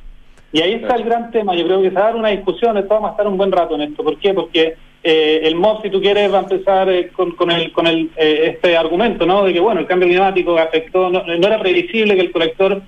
Y 0.51 0.61
ahí 0.61 0.73
está 0.73 0.95
el 0.95 1.03
gran 1.03 1.29
tema, 1.31 1.55
yo 1.55 1.65
creo 1.65 1.81
que 1.81 1.89
se 1.89 1.95
va 1.95 2.01
a 2.01 2.05
dar 2.05 2.15
una 2.15 2.29
discusión, 2.29 2.77
esto 2.77 2.93
vamos 2.93 3.09
a 3.09 3.11
estar 3.11 3.27
un 3.27 3.37
buen 3.37 3.51
rato 3.51 3.75
en 3.75 3.81
esto. 3.81 4.03
¿Por 4.03 4.17
qué? 4.17 4.33
Porque 4.33 4.75
eh, 5.03 5.41
el 5.43 5.55
MOB, 5.55 5.83
si 5.83 5.89
tú 5.89 6.01
quieres, 6.01 6.33
va 6.33 6.39
a 6.39 6.43
empezar 6.43 6.89
eh, 6.89 7.09
con, 7.09 7.51
el, 7.51 7.71
con 7.71 7.87
el, 7.87 8.09
eh, 8.15 8.53
este 8.53 8.75
argumento, 8.75 9.25
¿no? 9.25 9.43
De 9.43 9.53
que, 9.53 9.59
bueno, 9.59 9.81
el 9.81 9.87
cambio 9.87 10.07
climático 10.07 10.57
afectó, 10.57 11.09
no, 11.09 11.21
era 11.25 11.59
previsible 11.59 12.15
que 12.15 12.21
el 12.21 12.31
colector 12.31 12.81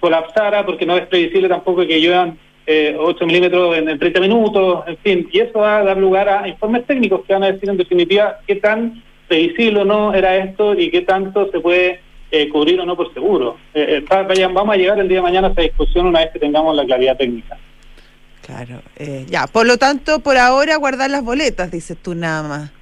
colapsara, 0.00 0.66
porque 0.66 0.84
no 0.84 0.96
es 0.96 1.06
previsible 1.06 1.48
tampoco 1.48 1.86
que 1.86 2.00
lluevan 2.00 2.36
8 2.66 3.24
milímetros 3.26 3.76
en, 3.76 3.96
30 3.96 4.20
minutos, 4.20 4.82
en 4.88 4.96
fin, 4.96 5.28
y 5.30 5.38
eso 5.38 5.60
va 5.60 5.78
a 5.78 5.84
dar 5.84 5.96
lugar 5.96 6.28
a 6.28 6.48
informes 6.48 6.84
técnicos 6.86 7.24
que 7.24 7.34
van 7.34 7.44
a 7.44 7.52
decir 7.52 7.70
en 7.70 7.76
definitiva 7.76 8.40
qué 8.48 8.56
tan 8.56 9.00
previsible 9.28 9.82
o 9.82 9.84
no 9.84 10.12
era 10.12 10.36
esto 10.38 10.74
y 10.76 10.90
qué 10.90 11.02
tanto 11.02 11.48
se 11.52 11.60
puede 11.60 12.00
cubrir 12.50 12.80
o 12.80 12.86
no 12.86 12.96
por 12.96 13.12
seguro. 13.12 13.56
vamos 14.52 14.74
a 14.74 14.76
llegar 14.76 14.98
el 14.98 15.08
día 15.08 15.18
de 15.18 15.22
mañana 15.22 15.48
a 15.48 15.50
esa 15.52 15.62
discusión 15.62 16.06
una 16.06 16.20
vez 16.20 16.30
que 16.32 16.38
tengamos 16.38 16.74
la 16.74 16.84
claridad 16.84 17.16
técnica. 17.16 17.58
Claro, 18.42 18.82
eh, 18.96 19.24
ya, 19.28 19.46
por 19.46 19.66
lo 19.66 19.78
tanto, 19.78 20.20
por 20.20 20.36
ahora 20.36 20.76
guardar 20.76 21.10
las 21.10 21.24
boletas, 21.24 21.70
dices 21.70 21.96
tú 21.96 22.14
nada 22.14 22.42
más. 22.42 22.72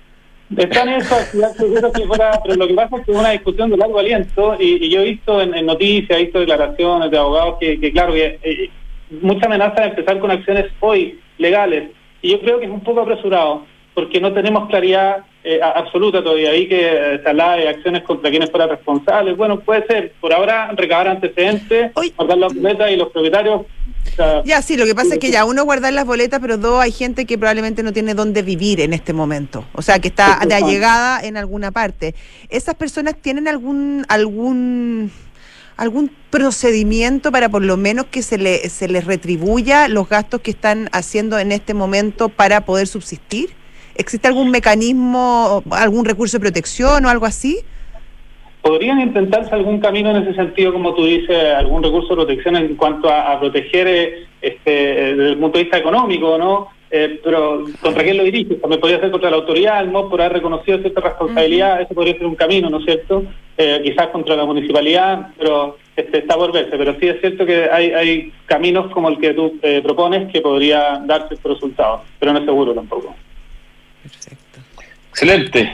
Están 0.56 0.88
en 0.88 1.00
eso, 1.00 1.16
pero 1.32 2.56
lo 2.56 2.68
que 2.68 2.74
pasa 2.74 2.96
es 2.96 3.06
que 3.06 3.12
es 3.12 3.18
una 3.18 3.30
discusión 3.30 3.70
de 3.70 3.76
largo 3.76 3.98
aliento 3.98 4.56
y, 4.58 4.90
yo 4.90 5.00
he 5.00 5.04
visto 5.04 5.40
en, 5.40 5.64
noticias, 5.64 6.18
he 6.18 6.24
visto 6.24 6.40
declaraciones 6.40 7.10
de 7.10 7.18
abogados 7.18 7.56
que, 7.58 7.92
claro, 7.92 8.12
que 8.12 8.38
eh, 8.42 8.70
mucha 9.22 9.46
amenaza 9.46 9.80
de 9.80 9.88
empezar 9.88 10.18
con 10.18 10.30
acciones 10.30 10.66
hoy 10.80 11.18
legales 11.38 11.90
y 12.20 12.32
yo 12.32 12.40
creo 12.40 12.58
que 12.58 12.66
es 12.66 12.70
un 12.70 12.82
poco 12.82 13.00
apresurado 13.00 13.64
porque 13.94 14.20
no 14.20 14.32
tenemos 14.32 14.68
claridad 14.68 15.24
eh, 15.44 15.60
absoluta 15.62 16.22
todavía. 16.22 16.50
Ahí 16.50 16.68
que 16.68 17.20
se 17.22 17.28
habla 17.28 17.56
de 17.56 17.68
acciones 17.68 18.02
contra 18.04 18.30
quienes 18.30 18.50
fueran 18.50 18.70
responsables. 18.70 19.36
Bueno, 19.36 19.60
puede 19.60 19.84
ser, 19.86 20.12
por 20.20 20.32
ahora, 20.32 20.70
recabar 20.76 21.08
antecedentes, 21.08 21.92
guardar 22.16 22.38
las 22.38 22.54
boletas 22.54 22.90
y 22.92 22.96
los 22.96 23.10
propietarios. 23.10 23.62
ya, 24.44 24.62
sí, 24.62 24.76
lo 24.76 24.84
que 24.84 24.94
pasa 24.94 25.14
es 25.14 25.18
que 25.18 25.30
ya 25.30 25.44
uno 25.44 25.64
guardar 25.64 25.92
las 25.92 26.06
boletas, 26.06 26.38
pero 26.40 26.58
dos, 26.58 26.80
hay 26.80 26.92
gente 26.92 27.26
que 27.26 27.38
probablemente 27.38 27.82
no 27.82 27.92
tiene 27.92 28.14
dónde 28.14 28.42
vivir 28.42 28.80
en 28.80 28.92
este 28.92 29.12
momento. 29.12 29.64
O 29.72 29.82
sea, 29.82 29.98
que 29.98 30.08
está 30.08 30.38
de 30.46 30.54
allegada 30.54 31.20
en 31.22 31.36
alguna 31.36 31.72
parte. 31.72 32.14
¿Esas 32.48 32.76
personas 32.76 33.16
tienen 33.20 33.48
algún 33.48 34.04
algún 34.08 35.10
algún 35.76 36.12
procedimiento 36.30 37.32
para 37.32 37.48
por 37.48 37.62
lo 37.62 37.76
menos 37.76 38.06
que 38.06 38.22
se, 38.22 38.38
le, 38.38 38.68
se 38.68 38.86
les 38.86 39.04
retribuya 39.04 39.88
los 39.88 40.08
gastos 40.08 40.40
que 40.40 40.52
están 40.52 40.88
haciendo 40.92 41.38
en 41.38 41.50
este 41.50 41.74
momento 41.74 42.28
para 42.28 42.64
poder 42.64 42.86
subsistir? 42.86 43.61
¿Existe 43.94 44.28
algún 44.28 44.50
mecanismo, 44.50 45.62
algún 45.70 46.04
recurso 46.04 46.38
de 46.38 46.42
protección 46.42 47.04
o 47.04 47.08
algo 47.08 47.26
así? 47.26 47.58
Podrían 48.62 49.00
intentarse 49.00 49.54
algún 49.54 49.80
camino 49.80 50.10
en 50.10 50.22
ese 50.22 50.34
sentido, 50.34 50.72
como 50.72 50.94
tú 50.94 51.04
dices, 51.04 51.36
algún 51.54 51.82
recurso 51.82 52.10
de 52.10 52.24
protección 52.24 52.56
en 52.56 52.76
cuanto 52.76 53.10
a, 53.10 53.38
proteger 53.40 53.88
eh, 53.88 54.26
este, 54.40 54.70
desde 54.70 55.28
el 55.30 55.38
punto 55.38 55.58
de 55.58 55.64
vista 55.64 55.78
económico, 55.78 56.38
¿no? 56.38 56.68
Eh, 56.90 57.20
pero 57.24 57.64
¿contra 57.80 58.04
quién 58.04 58.18
lo 58.18 58.24
dirige? 58.24 58.54
También 58.56 58.80
podría 58.80 59.00
ser 59.00 59.10
contra 59.10 59.30
la 59.30 59.36
autoridad, 59.38 59.84
¿no? 59.86 60.08
Por 60.08 60.20
haber 60.20 60.34
reconocido 60.34 60.78
cierta 60.78 61.00
responsabilidad, 61.00 61.80
ese 61.80 61.94
podría 61.94 62.14
ser 62.14 62.26
un 62.26 62.36
camino, 62.36 62.70
¿no 62.70 62.78
es 62.78 62.84
cierto? 62.84 63.24
Eh, 63.56 63.80
quizás 63.82 64.08
contra 64.08 64.36
la 64.36 64.44
municipalidad, 64.44 65.28
pero 65.38 65.78
este, 65.96 66.18
está 66.18 66.36
por 66.36 66.52
verse. 66.52 66.76
Pero 66.76 66.94
sí 67.00 67.08
es 67.08 67.20
cierto 67.20 67.44
que 67.44 67.68
hay, 67.70 67.90
hay 67.92 68.32
caminos 68.46 68.92
como 68.92 69.08
el 69.08 69.18
que 69.18 69.34
tú 69.34 69.58
propones 69.82 70.30
que 70.32 70.40
podría 70.40 71.02
darse 71.04 71.34
estos 71.34 71.54
resultados, 71.54 72.02
pero 72.20 72.32
no 72.32 72.38
es 72.38 72.44
seguro 72.44 72.74
tampoco. 72.74 73.14
Perfecto. 74.12 74.60
Excelente. 75.10 75.72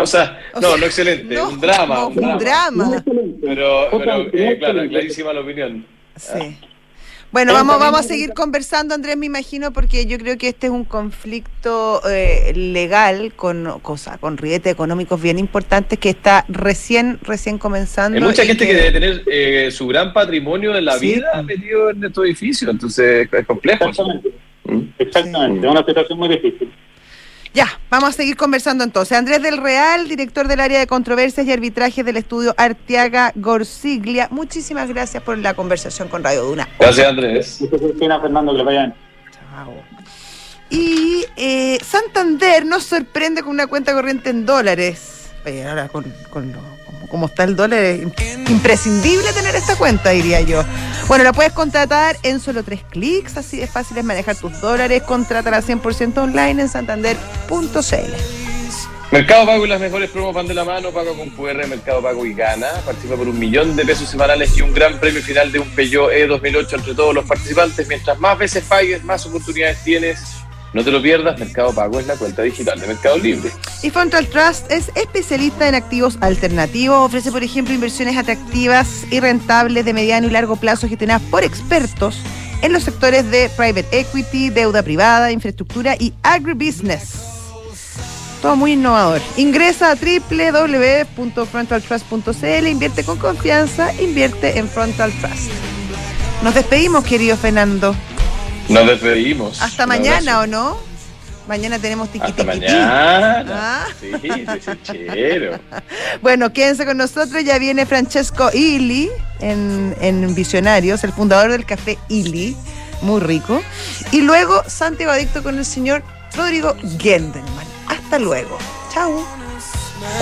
o 0.00 0.06
sea, 0.06 0.38
no, 0.60 0.76
no 0.76 0.86
excelente, 0.86 1.40
un 1.40 1.60
drama. 1.60 2.06
un, 2.06 2.38
drama. 2.38 3.02
Pero, 3.40 3.88
pero 3.90 4.28
eh, 4.32 4.58
claro, 4.58 4.88
clarísima 4.88 5.32
la 5.32 5.40
opinión. 5.40 5.86
Sí. 6.16 6.56
Bueno, 7.32 7.54
vamos, 7.54 7.78
vamos 7.78 8.00
a 8.00 8.02
seguir 8.02 8.34
conversando, 8.34 8.94
Andrés, 8.94 9.16
me 9.16 9.24
imagino, 9.24 9.72
porque 9.72 10.04
yo 10.04 10.18
creo 10.18 10.36
que 10.36 10.48
este 10.48 10.66
es 10.66 10.70
un 10.70 10.84
conflicto 10.84 12.02
eh, 12.06 12.52
legal 12.54 13.32
con 13.34 13.80
cosa, 13.80 14.18
con 14.18 14.36
rietes 14.36 14.70
económicos 14.70 15.20
bien 15.20 15.38
importantes 15.38 15.98
que 15.98 16.10
está 16.10 16.44
recién, 16.48 17.18
recién 17.22 17.56
comenzando. 17.56 18.18
Hay 18.18 18.22
mucha 18.22 18.44
gente 18.44 18.66
que... 18.66 18.74
debe 18.74 18.92
tener 18.92 19.22
eh, 19.26 19.70
su 19.70 19.86
gran 19.86 20.12
patrimonio 20.12 20.76
en 20.76 20.84
la 20.84 20.98
vida 20.98 21.42
metido 21.42 21.88
en 21.88 22.04
estos 22.04 22.26
edificios, 22.26 22.70
entonces 22.70 23.26
es 23.32 23.46
complejo. 23.46 23.86
Exactamente, 23.86 24.28
¿Mm? 24.64 24.82
Exactamente. 24.98 25.66
es 25.66 25.72
una 25.72 25.86
situación 25.86 26.18
muy 26.18 26.28
difícil. 26.28 26.70
Ya, 27.54 27.68
vamos 27.90 28.10
a 28.10 28.12
seguir 28.12 28.36
conversando 28.36 28.82
entonces. 28.82 29.16
Andrés 29.16 29.42
del 29.42 29.58
Real, 29.58 30.08
director 30.08 30.48
del 30.48 30.60
área 30.60 30.78
de 30.78 30.86
controversias 30.86 31.46
y 31.46 31.52
arbitraje 31.52 32.02
del 32.02 32.16
estudio 32.16 32.54
Arteaga 32.56 33.32
Gorsiglia. 33.34 34.28
Muchísimas 34.30 34.88
gracias 34.88 35.22
por 35.22 35.36
la 35.36 35.52
conversación 35.52 36.08
con 36.08 36.24
Radio 36.24 36.44
Duna. 36.44 36.66
Gracias, 36.78 37.06
Andrés. 37.06 37.64
Fernando, 37.70 38.52
que 38.52 38.58
le 38.58 38.64
vayan. 38.64 38.94
Chao. 39.32 39.74
Y 40.70 41.26
eh, 41.36 41.78
Santander 41.84 42.64
nos 42.64 42.84
sorprende 42.84 43.42
con 43.42 43.50
una 43.50 43.66
cuenta 43.66 43.92
corriente 43.92 44.30
en 44.30 44.46
dólares. 44.46 45.30
Oye, 45.44 45.68
ahora 45.68 45.88
con, 45.88 46.04
con 46.30 46.50
como 47.12 47.26
está 47.26 47.44
el 47.44 47.54
dólar, 47.56 47.84
es 47.84 48.00
imprescindible 48.48 49.32
tener 49.34 49.54
esta 49.54 49.76
cuenta, 49.76 50.10
diría 50.10 50.40
yo. 50.40 50.64
Bueno, 51.08 51.24
la 51.24 51.34
puedes 51.34 51.52
contratar 51.52 52.16
en 52.22 52.40
solo 52.40 52.64
tres 52.64 52.80
clics, 52.88 53.36
así 53.36 53.58
de 53.58 53.66
fácil 53.66 53.98
es 53.98 54.04
manejar 54.04 54.34
tus 54.34 54.58
dólares. 54.62 55.02
Contrátala 55.02 55.60
100% 55.60 56.16
online 56.16 56.62
en 56.62 56.68
santander.cl. 56.70 58.14
Mercado 59.10 59.44
Pago 59.44 59.66
y 59.66 59.68
las 59.68 59.78
mejores 59.78 60.08
promos 60.08 60.34
van 60.34 60.48
de 60.48 60.54
la 60.54 60.64
mano, 60.64 60.90
pago 60.90 61.14
con 61.14 61.28
QR, 61.28 61.66
Mercado 61.66 62.00
Pago 62.00 62.24
y 62.24 62.32
gana. 62.32 62.68
Participa 62.86 63.14
por 63.14 63.28
un 63.28 63.38
millón 63.38 63.76
de 63.76 63.84
pesos 63.84 64.08
semanales 64.08 64.56
y 64.56 64.62
un 64.62 64.72
gran 64.72 64.98
premio 64.98 65.20
final 65.20 65.52
de 65.52 65.58
un 65.58 65.68
Peugeot 65.68 66.10
E 66.12 66.26
2008 66.26 66.76
entre 66.76 66.94
todos 66.94 67.14
los 67.14 67.26
participantes. 67.26 67.86
Mientras 67.88 68.18
más 68.18 68.38
veces 68.38 68.64
pagues, 68.64 69.04
más 69.04 69.26
oportunidades 69.26 69.84
tienes. 69.84 70.41
No 70.72 70.82
te 70.82 70.90
lo 70.90 71.02
pierdas, 71.02 71.38
Mercado 71.38 71.74
Pago 71.74 72.00
es 72.00 72.06
la 72.06 72.16
cuenta 72.16 72.40
digital 72.42 72.80
de 72.80 72.86
Mercado 72.86 73.18
Libre. 73.18 73.50
Y 73.82 73.90
Frontal 73.90 74.26
Trust 74.26 74.70
es 74.70 74.90
especialista 74.94 75.68
en 75.68 75.74
activos 75.74 76.16
alternativos. 76.22 77.04
Ofrece, 77.06 77.30
por 77.30 77.42
ejemplo, 77.42 77.74
inversiones 77.74 78.16
atractivas 78.16 79.04
y 79.10 79.20
rentables 79.20 79.84
de 79.84 79.92
mediano 79.92 80.28
y 80.28 80.30
largo 80.30 80.56
plazo 80.56 80.88
gestionadas 80.88 81.20
por 81.30 81.44
expertos 81.44 82.22
en 82.62 82.72
los 82.72 82.84
sectores 82.84 83.30
de 83.30 83.50
private 83.54 83.86
equity, 83.92 84.48
deuda 84.48 84.82
privada, 84.82 85.30
infraestructura 85.30 85.94
y 85.98 86.14
agribusiness. 86.22 87.16
Todo 88.40 88.56
muy 88.56 88.72
innovador. 88.72 89.20
Ingresa 89.36 89.90
a 89.90 89.94
www.frontaltrust.cl, 89.94 92.66
invierte 92.66 93.04
con 93.04 93.18
confianza, 93.18 93.92
invierte 94.00 94.58
en 94.58 94.66
Frontal 94.68 95.12
Trust. 95.20 95.50
Nos 96.42 96.54
despedimos, 96.54 97.04
querido 97.04 97.36
Fernando. 97.36 97.94
Nos 98.68 98.86
despedimos. 98.86 99.60
Hasta 99.60 99.86
mañana. 99.86 100.40
¿o 100.40 100.46
no? 100.46 100.76
Mañana 101.48 101.78
tenemos 101.78 102.08
tiqui 102.10 102.24
Hasta 102.24 102.44
mañana. 102.44 103.44
Ah. 103.48 103.86
Sí, 104.00 104.10
desechero. 104.10 105.58
Bueno, 106.22 106.52
quédense 106.52 106.84
con 106.86 106.96
nosotros. 106.96 107.42
Ya 107.44 107.58
viene 107.58 107.84
Francesco 107.84 108.50
Illy 108.52 109.10
en, 109.40 109.96
en 110.00 110.34
Visionarios, 110.34 111.02
el 111.04 111.12
fundador 111.12 111.50
del 111.50 111.64
café 111.64 111.98
Illy, 112.08 112.56
muy 113.00 113.20
rico. 113.20 113.60
Y 114.12 114.20
luego 114.20 114.62
Santiago 114.66 115.12
Adicto 115.12 115.42
con 115.42 115.58
el 115.58 115.64
señor 115.64 116.04
Rodrigo 116.36 116.76
Gendelman. 116.98 117.66
Hasta 117.88 118.18
luego. 118.18 118.58
Chao. 118.92 119.26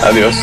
Adiós. 0.03 0.35